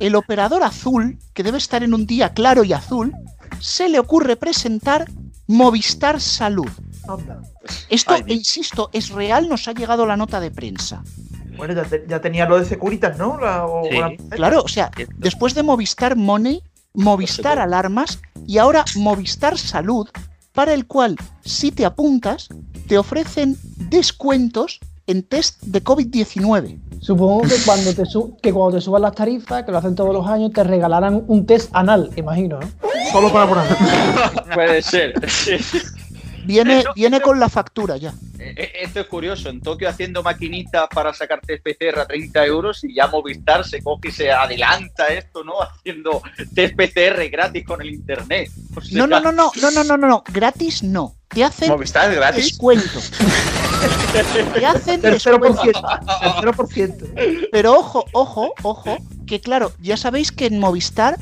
[0.00, 3.12] el operador azul, que debe estar en un día claro y azul,
[3.60, 5.10] se le ocurre presentar
[5.46, 6.68] Movistar Salud.
[7.88, 11.02] Esto, Ay, e insisto, es real, nos ha llegado la nota de prensa.
[11.58, 13.38] Bueno, ya, te- ya tenía lo de Securitas, ¿no?
[13.38, 13.98] La- o- Sí.
[13.98, 16.62] la- Claro, o sea, después de Movistar Money,
[16.94, 20.08] Movistar Alarmas y ahora Movistar Salud,
[20.52, 22.48] para el cual, si te apuntas,
[22.88, 26.78] te ofrecen descuentos en test de COVID-19.
[27.00, 30.12] Supongo que cuando te su- que cuando te suban las tarifas, que lo hacen todos
[30.12, 32.66] los años, te regalarán un test anal, imagino, ¿no?
[33.12, 33.64] Solo para poner.
[34.54, 35.14] Puede ser.
[35.30, 35.56] sí.
[36.48, 38.14] Viene, viene con la factura ya.
[38.38, 39.50] Eh, eh, Esto es curioso.
[39.50, 43.82] En Tokio haciendo maquinitas para sacar test PCR a 30 euros y ya Movistar se
[43.82, 45.60] coge y se adelanta esto, ¿no?
[45.62, 46.22] Haciendo
[46.54, 48.50] test PCR gratis con el internet.
[48.74, 51.14] O sea, No, no, no, no, no, no, no, no, no, gratis no.
[51.28, 52.44] Te hacen ¿Movistar es gratis?
[52.46, 52.98] descuento.
[54.54, 55.60] Te hacen descuento.
[55.62, 57.06] Tercero por ciento.
[57.52, 58.96] Pero ojo, ojo, ojo,
[59.26, 61.18] que claro, ya sabéis que en Movistar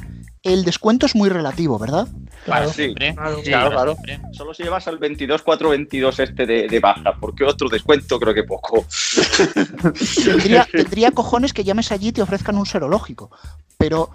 [0.47, 2.09] el descuento es muy relativo, ¿verdad?
[2.45, 2.95] Claro, sí.
[2.95, 3.97] Claro, Sí, claro.
[4.33, 8.87] Solo si llevas al 22-4-22 este de, de baja, porque otro descuento creo que poco.
[10.25, 13.31] Tendría, tendría cojones que llames allí y te ofrezcan un serológico.
[13.77, 14.11] Pero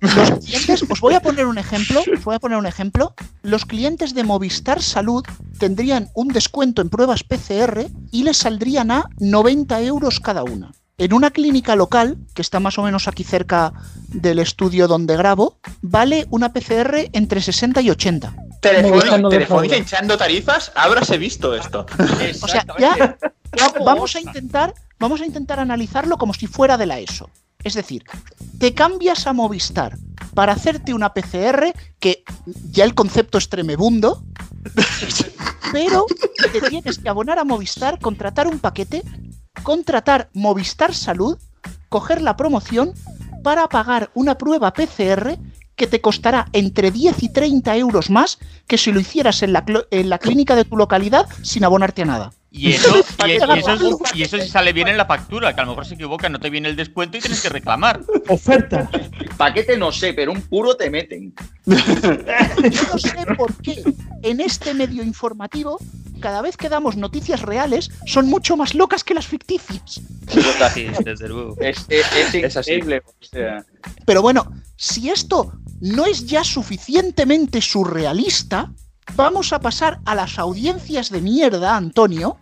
[0.00, 3.14] los clientes, os voy a poner un ejemplo, os voy a poner un ejemplo.
[3.42, 5.24] Los clientes de Movistar Salud
[5.58, 10.72] tendrían un descuento en pruebas PCR y les saldrían a 90 euros cada una.
[10.96, 13.72] En una clínica local, que está más o menos aquí cerca
[14.08, 18.30] del estudio donde grabo, vale una PCR entre 60 y 80.
[18.30, 21.84] Movistar Telefónica, Telefónica hinchando tarifas, habráse visto esto.
[22.42, 23.16] O sea, ya
[23.84, 27.28] vamos a intentar, vamos a intentar analizarlo como si fuera de la ESO.
[27.64, 28.04] Es decir,
[28.58, 29.98] te cambias a Movistar
[30.34, 32.22] para hacerte una PCR, que
[32.70, 34.22] ya el concepto es tremebundo,
[35.72, 36.06] pero
[36.52, 39.02] te tienes que abonar a Movistar, contratar un paquete,
[39.62, 41.38] contratar Movistar Salud,
[41.88, 42.92] coger la promoción
[43.42, 45.38] para pagar una prueba PCR
[45.76, 50.18] que te costará entre 10 y 30 euros más que si lo hicieras en la,
[50.18, 52.32] clínica de tu localidad sin abonarte a nada.
[52.56, 55.64] Y eso, y, y eso, y eso sí sale bien en la factura, que a
[55.64, 58.00] lo mejor se equivoca, no te viene el descuento y tienes que reclamar.
[58.28, 58.88] Oferta.
[59.36, 61.34] Paquete no sé, pero un puro te meten.
[61.66, 63.82] Yo no sé por qué
[64.22, 65.78] en este medio informativo,
[66.20, 70.00] cada vez que damos noticias reales, son mucho más locas que las ficticias.
[70.72, 71.56] Sí, desde luego.
[71.60, 72.74] Es, es, es Es así.
[72.74, 73.02] increíble.
[73.04, 73.64] o sea,
[74.06, 78.70] Pero bueno, si esto no es ya suficientemente surrealista,
[79.16, 82.36] vamos a pasar a las audiencias de mierda, Antonio.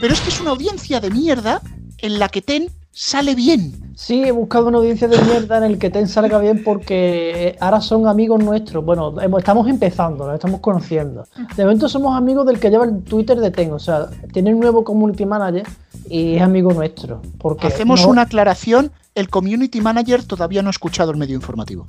[0.00, 1.60] Pero es que es una audiencia de mierda
[1.98, 3.92] en la que Ten sale bien.
[3.94, 7.80] Sí, he buscado una audiencia de mierda en el que Ten salga bien porque ahora
[7.80, 8.84] son amigos nuestros.
[8.84, 11.26] Bueno, estamos empezando, nos estamos conociendo.
[11.56, 13.72] De momento somos amigos del que lleva el Twitter de Ten.
[13.72, 15.66] O sea, tiene un nuevo community manager
[16.08, 17.20] y es amigo nuestro.
[17.38, 18.90] Porque Hacemos no- una aclaración.
[19.20, 21.84] El community manager todavía no ha escuchado el medio informativo.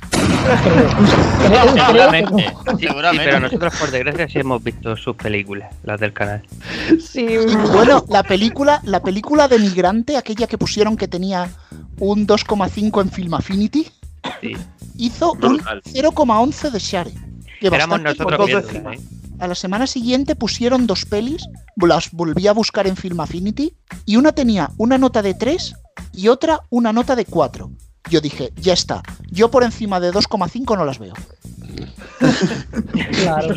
[1.75, 3.25] Seguramente, Sí, seguramente.
[3.25, 6.41] pero nosotros por desgracia sí hemos visto sus películas, las del canal.
[6.99, 7.25] Sí,
[7.73, 11.49] Bueno, la película, la película de Migrante, aquella que pusieron que tenía
[11.99, 13.87] un 2,5 en Film Affinity,
[14.41, 14.53] Sí.
[14.97, 15.81] hizo un Brutal.
[15.85, 17.11] 0,11 de Share.
[17.59, 18.93] Que Éramos nosotros viéndola.
[18.93, 18.99] ¿eh?
[19.39, 21.43] A la semana siguiente pusieron dos pelis,
[21.77, 23.73] las volví a buscar en Film Affinity,
[24.05, 25.73] y una tenía una nota de 3
[26.13, 27.69] y otra una nota de 4.
[28.09, 31.13] Yo dije, ya está, yo por encima de 2,5 no las veo.
[33.23, 33.55] Claro.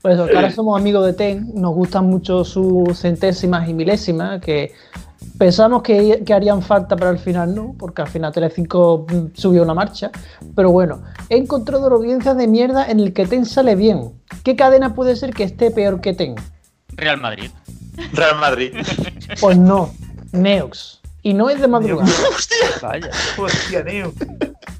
[0.00, 4.40] Pues eso, que ahora somos amigos de Ten, nos gustan mucho sus centésimas y milésimas,
[4.40, 4.72] que
[5.38, 9.62] pensamos que, que harían falta, pero al final no, porque al final Telecinco mm, subió
[9.62, 10.10] una marcha.
[10.54, 14.12] Pero bueno, he encontrado audiencias de mierda en el que Ten sale bien.
[14.44, 16.36] ¿Qué cadena puede ser que esté peor que Ten?
[16.90, 17.50] Real Madrid.
[18.12, 18.74] Real Madrid.
[19.40, 19.90] Pues no,
[20.32, 20.97] Neox.
[21.28, 22.10] Y no es de madrugada.
[22.80, 23.10] Vaya.
[23.36, 24.14] Hostia, Neo.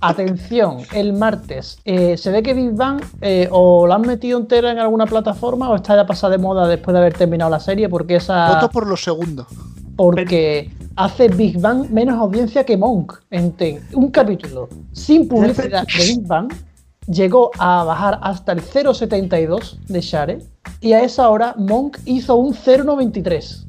[0.00, 1.78] Atención, el martes.
[1.84, 5.68] eh, se ve que Big Bang eh, o la han metido entera en alguna plataforma
[5.68, 8.54] o está ya pasada de moda después de haber terminado la serie porque esa.
[8.54, 9.46] Voto por lo segundo.
[9.94, 13.86] Porque hace Big Bang menos audiencia que Monk en Ten.
[13.92, 16.50] Un capítulo sin publicidad de Big Bang
[17.06, 20.38] llegó a bajar hasta el 0.72 de Share
[20.80, 23.67] y a esa hora Monk hizo un 0.93.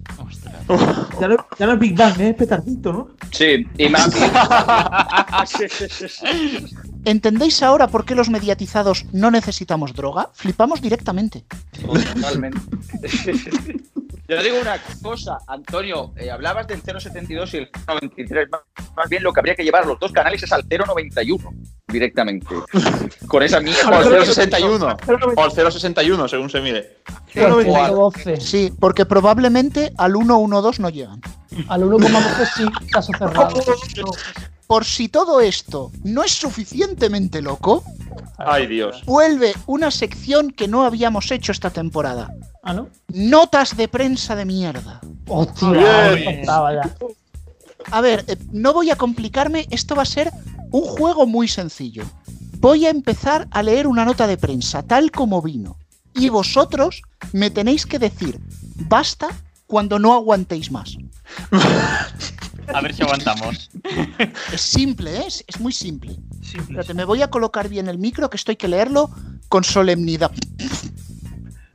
[1.19, 3.07] Ya no, ya no es Big Bang, es petardito, ¿no?
[3.31, 4.09] Sí, y más.
[7.05, 10.29] ¿Entendéis ahora por qué los mediatizados no necesitamos droga?
[10.33, 11.43] Flipamos directamente.
[11.81, 12.59] Totalmente.
[14.29, 18.47] Yo digo una cosa, Antonio, eh, hablabas del 0,72 y el 0,93.
[18.51, 18.61] Más-
[18.95, 21.53] Más bien lo que habría que llevar los dos canales es al 0,91
[21.87, 22.47] directamente.
[23.27, 23.99] Con esa O mierda.
[23.99, 24.97] el 061.
[25.35, 26.97] O el 061, según se mire.
[28.39, 31.21] Sí, porque probablemente al 112 no llegan.
[31.69, 33.53] Al 1,12 sí, caso cerrado.
[34.69, 37.83] Por si todo esto no es suficientemente loco,
[38.37, 39.03] Ay, Dios.
[39.03, 42.31] vuelve una sección que no habíamos hecho esta temporada.
[42.61, 42.87] ¿Ah, no?
[43.07, 45.01] Notas de prensa de mierda.
[45.27, 46.95] Hostia, ya.
[47.89, 50.31] A ver, eh, no voy a complicarme, esto va a ser
[50.69, 52.03] un juego muy sencillo.
[52.59, 55.77] Voy a empezar a leer una nota de prensa tal como vino.
[56.13, 57.01] Y vosotros
[57.33, 58.39] me tenéis que decir,
[58.87, 59.29] basta
[59.65, 60.95] cuando no aguantéis más.
[62.73, 63.69] A ver si aguantamos.
[64.53, 65.23] Es simple, ¿eh?
[65.27, 66.15] es, es muy simple.
[66.41, 69.09] Espérate, me voy a colocar bien el micro, que esto hay que leerlo
[69.47, 70.31] con solemnidad.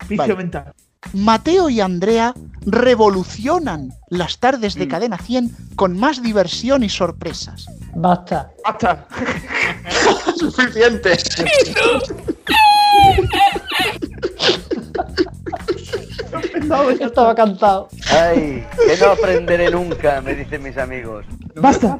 [0.09, 0.37] Vicio Vale.
[0.37, 0.73] mental.
[1.13, 2.33] Mateo y Andrea
[2.65, 4.79] revolucionan las tardes Mm.
[4.79, 7.67] de Cadena 100 con más diversión y sorpresas.
[7.95, 8.51] Basta.
[8.65, 9.07] Basta.
[10.39, 11.19] Suficiente.
[16.99, 17.89] Yo estaba cantado.
[18.11, 21.25] Ay, que no aprenderé nunca, me dicen mis amigos.
[21.55, 21.99] Basta.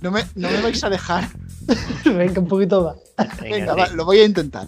[0.00, 1.28] No me, no me vais a dejar.
[2.04, 3.30] Venga, un poquito más.
[3.40, 4.66] Venga, va, lo voy a intentar.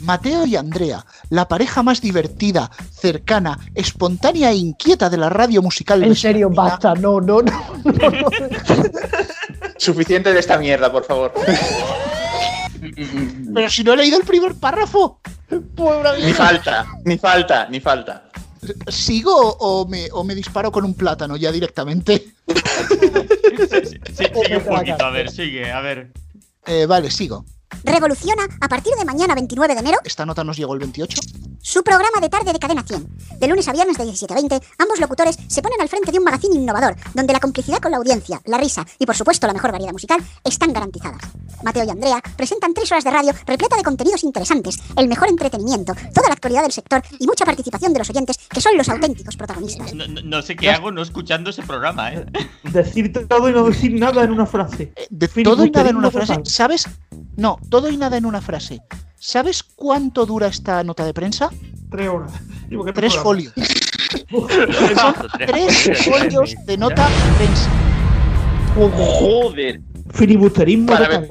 [0.00, 6.04] Mateo y Andrea, la pareja más divertida, cercana, espontánea e inquieta de la radio musical.
[6.04, 6.94] En serio, basta.
[6.94, 7.52] No, no, no.
[9.76, 11.32] Suficiente de esta mierda, por favor.
[13.54, 15.20] Pero si no he leído el primer párrafo.
[15.74, 18.28] Pobre Ni falta, ni falta, ni falta.
[18.88, 22.34] ¿Sigo o me, o me disparo con un plátano ya directamente?
[22.46, 26.12] Sí, sigue un poquito, a ver, sigue, a ver.
[26.66, 27.44] Eh, vale, sigo.
[27.84, 31.20] Revoluciona a partir de mañana 29 de enero Esta nota nos llegó el 28.
[31.60, 33.08] su programa de tarde de cadena 100.
[33.38, 36.18] De lunes a viernes de 17 a 20, ambos locutores se ponen al frente de
[36.18, 39.52] un magazine innovador, donde la complicidad con la audiencia, la risa y por supuesto la
[39.52, 41.20] mejor variedad musical están garantizadas.
[41.62, 45.94] Mateo y Andrea presentan tres horas de radio repleta de contenidos interesantes, el mejor entretenimiento,
[46.14, 49.36] toda la actualidad del sector y mucha participación de los oyentes, que son los auténticos
[49.36, 49.94] protagonistas.
[49.94, 52.26] No, no- no sé qué hago no escuchando ese programa, ¿eh?
[52.64, 54.92] Decir todo y no decir nada en una frase.
[55.10, 56.40] De todo y nada en una frase.
[56.44, 56.86] ¿Sabes?
[57.36, 58.80] No, todo y nada en una frase.
[59.16, 61.50] ¿Sabes cuánto dura esta nota de prensa?
[61.90, 62.32] Tres horas.
[62.68, 63.52] Digo, ¿qué Tres folios.
[64.30, 65.14] Son
[65.46, 67.70] tres folios de nota de prensa.
[68.74, 69.80] Joder.
[70.10, 71.26] Filibusterismo Para,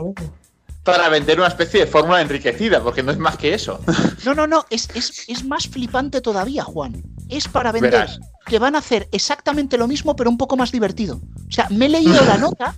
[0.84, 3.80] para vender una especie de fórmula enriquecida, porque no es más que eso.
[4.26, 7.02] No, no, no, es, es, es más flipante todavía, Juan.
[7.30, 8.20] Es para vender Verás.
[8.46, 11.22] que van a hacer exactamente lo mismo, pero un poco más divertido.
[11.48, 12.76] O sea, me he leído la nota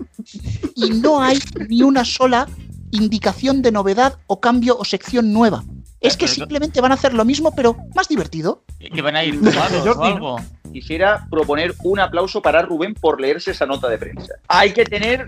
[0.76, 2.48] y no hay ni una sola
[2.92, 5.64] indicación de novedad o cambio o sección nueva.
[6.00, 8.64] Es que simplemente van a hacer lo mismo, pero más divertido.
[8.80, 10.38] Que van a ir tomados o algo.
[10.72, 14.36] Quisiera proponer un aplauso para Rubén por leerse esa nota de prensa.
[14.48, 15.26] Hay que tener.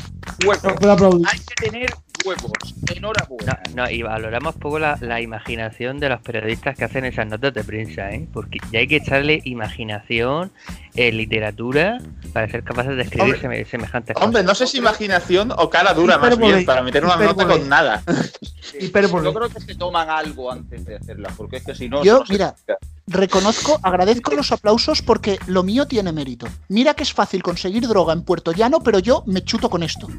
[0.47, 1.93] Hay que tener
[2.25, 2.51] huevos.
[2.95, 3.59] Enhorabuena.
[3.75, 7.63] No, y valoramos poco la, la imaginación de los periodistas que hacen esas notas de
[7.63, 8.27] prensa, ¿eh?
[8.33, 10.51] Porque ya hay que echarle imaginación,
[10.95, 11.99] eh, literatura,
[12.33, 15.93] para ser capaces de escribir Hombre, seme- semejantes Hombre, no sé si imaginación o cara
[15.93, 18.03] dura más bien, para meter una nota con nada.
[18.79, 19.25] Hipérbole.
[19.25, 22.03] Yo creo que se toman algo antes de hacerla, porque es que si no.
[22.03, 22.77] Yo, no se mira, explica.
[23.07, 26.47] Reconozco, agradezco los aplausos porque lo mío tiene mérito.
[26.69, 30.07] Mira que es fácil conseguir droga en Puerto Llano, pero yo me chuto con esto.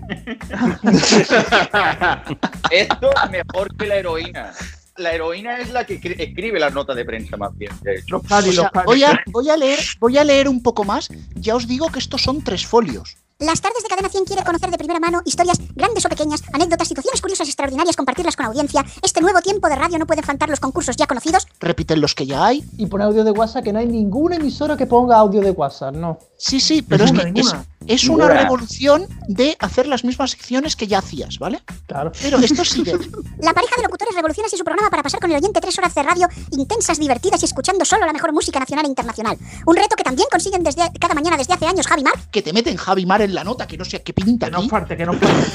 [2.70, 4.52] Esto es mejor que la heroína.
[4.98, 7.72] La heroína es la que cri- escribe las notas de prensa, más bien.
[7.82, 8.18] de hecho.
[8.18, 8.22] O
[8.52, 9.02] sea, a, voy,
[9.48, 11.08] a leer, voy a leer un poco más.
[11.34, 13.16] Ya os digo que estos son tres folios.
[13.43, 16.86] Las tardes de Cadena 100 quiere conocer de primera mano historias grandes o pequeñas, anécdotas,
[16.86, 18.84] situaciones curiosas extraordinarias, compartirlas con la audiencia.
[19.03, 21.49] Este nuevo tiempo de radio no puede faltar los concursos ya conocidos.
[21.59, 22.64] Repiten los que ya hay.
[22.78, 25.97] Y pone audio de WhatsApp que no hay ninguna emisora que ponga audio de WhatsApp,
[25.97, 26.20] no.
[26.36, 27.53] Sí, sí, pero es que es.
[27.86, 31.60] Es una revolución de hacer las mismas secciones que ya hacías, ¿vale?
[31.86, 32.12] Claro.
[32.20, 32.92] Pero esto sigue.
[33.40, 35.94] La pareja de locutores revoluciona así su programa para pasar con el oyente tres horas
[35.94, 39.36] de radio intensas, divertidas y escuchando solo la mejor música nacional e internacional.
[39.66, 42.14] Un reto que también consiguen desde cada mañana desde hace años Javi Mar.
[42.30, 44.58] Que te meten Javi Mar en la nota, que no sé qué pinta Que no
[44.58, 44.68] aquí.
[44.68, 45.50] falte, que no falte.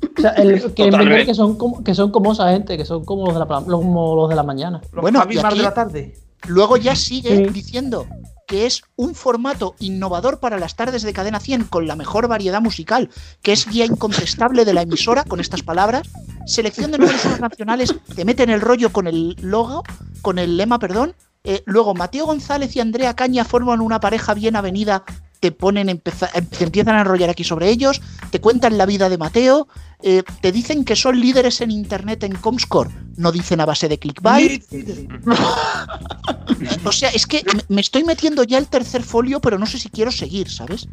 [0.18, 3.24] O sea, el, que, que son como, que son como esa gente, que son como
[3.26, 4.82] los de la, como los de la mañana.
[4.92, 6.14] Los Bueno, Javi Mar de la tarde.
[6.46, 7.52] Luego ya sigue Sí.
[7.52, 8.06] diciendo
[8.50, 12.60] que es un formato innovador para las tardes de Cadena 100 con la mejor variedad
[12.60, 13.08] musical,
[13.42, 16.08] que es guía incontestable de la emisora, con estas palabras.
[16.46, 19.84] Selección de números nacionales, te meten el rollo con el logo,
[20.20, 21.14] con el lema, perdón.
[21.44, 25.04] Eh, luego, Mateo González y Andrea Caña forman una pareja bien avenida
[25.38, 29.16] te ponen em- te empiezan a enrollar aquí sobre ellos, te cuentan la vida de
[29.16, 29.68] Mateo,
[30.02, 33.98] eh, te dicen que son líderes en internet en Comscore, no dicen a base de
[33.98, 34.64] clickbait.
[36.84, 39.88] o sea, es que me- estoy metiendo ya el tercer folio, pero no sé si
[39.88, 40.88] quiero seguir, ¿sabes?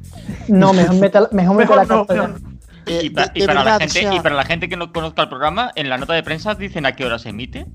[0.47, 2.35] No, mejor mete, la- mejor la.
[2.89, 4.93] Eh, Y, de- para verdad, la o gente, sea- y para la gente que no
[4.93, 7.65] conozca el programa, en la nota de prensa dicen a qué hora se emite.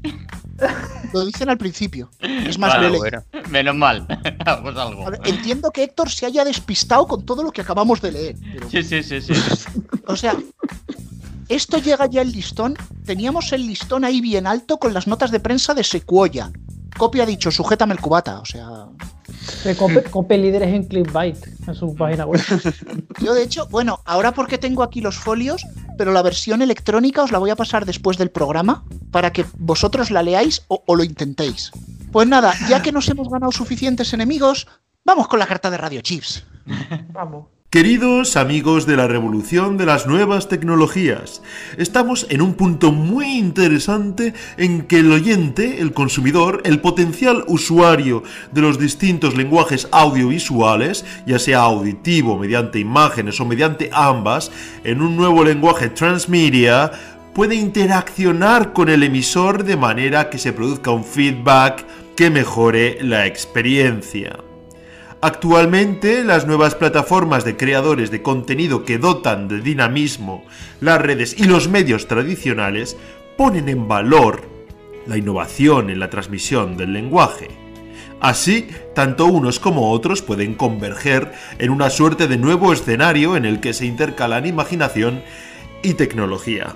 [1.13, 2.09] Lo dicen al principio.
[2.21, 3.23] Es más, Vale, bueno.
[3.51, 4.07] Menos mal.
[4.63, 5.07] pues algo.
[5.07, 8.37] A ver, entiendo que Héctor se haya despistado con todo lo que acabamos de leer.
[8.55, 9.33] pero- Sí, sí, sí, sí.
[10.07, 10.35] O sea,
[11.55, 12.77] esto llega ya el listón.
[13.05, 16.51] Teníamos el listón ahí bien alto con las notas de prensa de Secuoya.
[16.97, 18.41] Copia ha dicho, sujétame el cubata.
[18.41, 18.87] O sea,
[19.63, 21.37] Se cope, cope líderes en clickbait
[21.67, 22.41] en su página web.
[23.23, 25.65] yo de hecho, bueno, ahora porque tengo aquí los folios,
[25.97, 30.11] pero la versión electrónica os la voy a pasar después del programa para que vosotros
[30.11, 31.73] la leáis o, o lo intentéis.
[32.13, 34.69] Pues nada, ya que nos hemos ganado suficientes enemigos,
[35.05, 36.45] vamos con la carta de Radio Chips.
[37.13, 37.47] Vamos.
[37.73, 41.41] Queridos amigos de la revolución de las nuevas tecnologías,
[41.79, 48.25] estamos en un punto muy interesante en que el oyente, el consumidor, el potencial usuario
[48.53, 54.53] de los distintos lenguajes audiovisuales, ya sea auditivo, mediante imágenes o mediante ambas,
[54.85, 56.93] en un nuevo lenguaje transmedia,
[57.33, 63.25] puede interaccionar con el emisor de manera que se produzca un feedback que mejore la
[63.25, 64.52] experiencia.
[65.25, 70.45] Actualmente, las nuevas plataformas de creadores de contenido que dotan de dinamismo
[70.81, 72.97] las redes y los medios tradicionales
[73.37, 74.43] ponen en valor
[75.07, 77.51] la innovación en la transmisión del lenguaje.
[78.21, 78.67] Así,
[78.97, 83.75] tanto unos como otros pueden converger en una suerte de nuevo escenario en el que
[83.75, 85.23] se intercalan imaginación
[85.85, 86.75] y tecnología.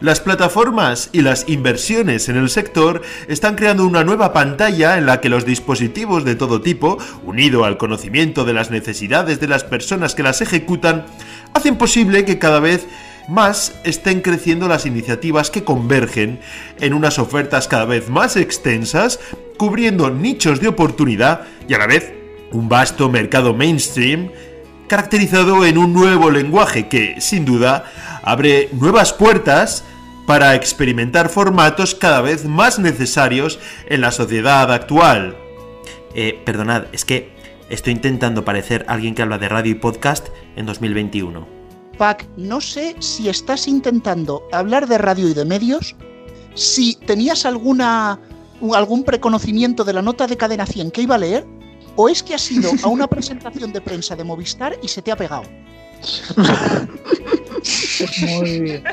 [0.00, 5.20] Las plataformas y las inversiones en el sector están creando una nueva pantalla en la
[5.20, 10.14] que los dispositivos de todo tipo, unido al conocimiento de las necesidades de las personas
[10.14, 11.06] que las ejecutan,
[11.54, 12.86] hacen posible que cada vez
[13.28, 16.40] más estén creciendo las iniciativas que convergen
[16.80, 19.20] en unas ofertas cada vez más extensas,
[19.56, 22.12] cubriendo nichos de oportunidad y a la vez
[22.52, 24.30] un vasto mercado mainstream
[24.92, 27.86] caracterizado en un nuevo lenguaje que, sin duda,
[28.22, 29.84] abre nuevas puertas
[30.26, 35.34] para experimentar formatos cada vez más necesarios en la sociedad actual.
[36.14, 37.32] Eh, perdonad, es que
[37.70, 41.48] estoy intentando parecer alguien que habla de radio y podcast en 2021.
[41.96, 45.96] Pac, no sé si estás intentando hablar de radio y de medios,
[46.52, 48.20] si tenías alguna
[48.74, 51.46] algún preconocimiento de la nota de cadena 100 que iba a leer,
[51.96, 55.12] o es que has ido a una presentación de prensa de Movistar y se te
[55.12, 55.44] ha pegado.
[58.20, 58.84] Muy bien.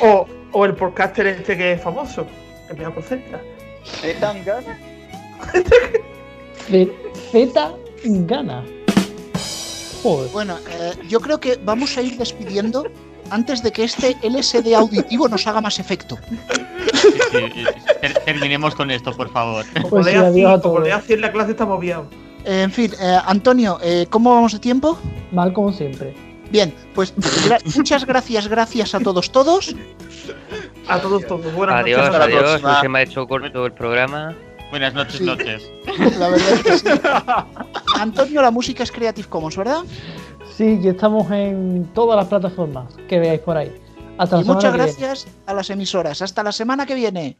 [0.00, 2.26] O, o el podcaster este que es famoso,
[2.68, 3.40] que me concentra.
[4.00, 4.78] ¿Te dan ganas?
[6.68, 6.92] Z
[7.30, 7.74] Z
[8.04, 8.64] gana.
[10.02, 10.30] Joder.
[10.32, 12.86] Bueno, eh, yo creo que vamos a ir despidiendo
[13.32, 16.18] antes de que este LSD auditivo nos haga más efecto.
[17.00, 17.64] Sí, sí,
[18.00, 19.64] ter- terminemos con esto, por favor.
[19.74, 22.00] Como Pues adiós como en la clase estamos bien.
[22.44, 24.98] Eh, en fin, eh, Antonio, eh, ¿cómo vamos de tiempo?
[25.30, 26.14] Mal como siempre.
[26.50, 29.74] Bien, pues gra- muchas gracias, gracias a todos, todos.
[30.88, 31.52] A todos, todos.
[31.54, 32.12] Buenas Adiós, noches.
[32.14, 32.40] hasta adiós.
[32.42, 32.80] próxima.
[32.80, 34.34] Se me ha hecho corto el programa.
[34.70, 35.24] Buenas noches, Sí.
[35.24, 35.62] noches.
[36.18, 36.86] La verdad es que sí.
[37.98, 39.82] Antonio, la música es Creative Commons, ¿verdad?
[40.56, 43.74] Sí, y estamos en todas las plataformas que veáis por ahí.
[44.18, 44.78] Hasta Y muchas viene.
[44.78, 46.20] gracias a las emisoras.
[46.22, 47.36] Hasta la semana que viene.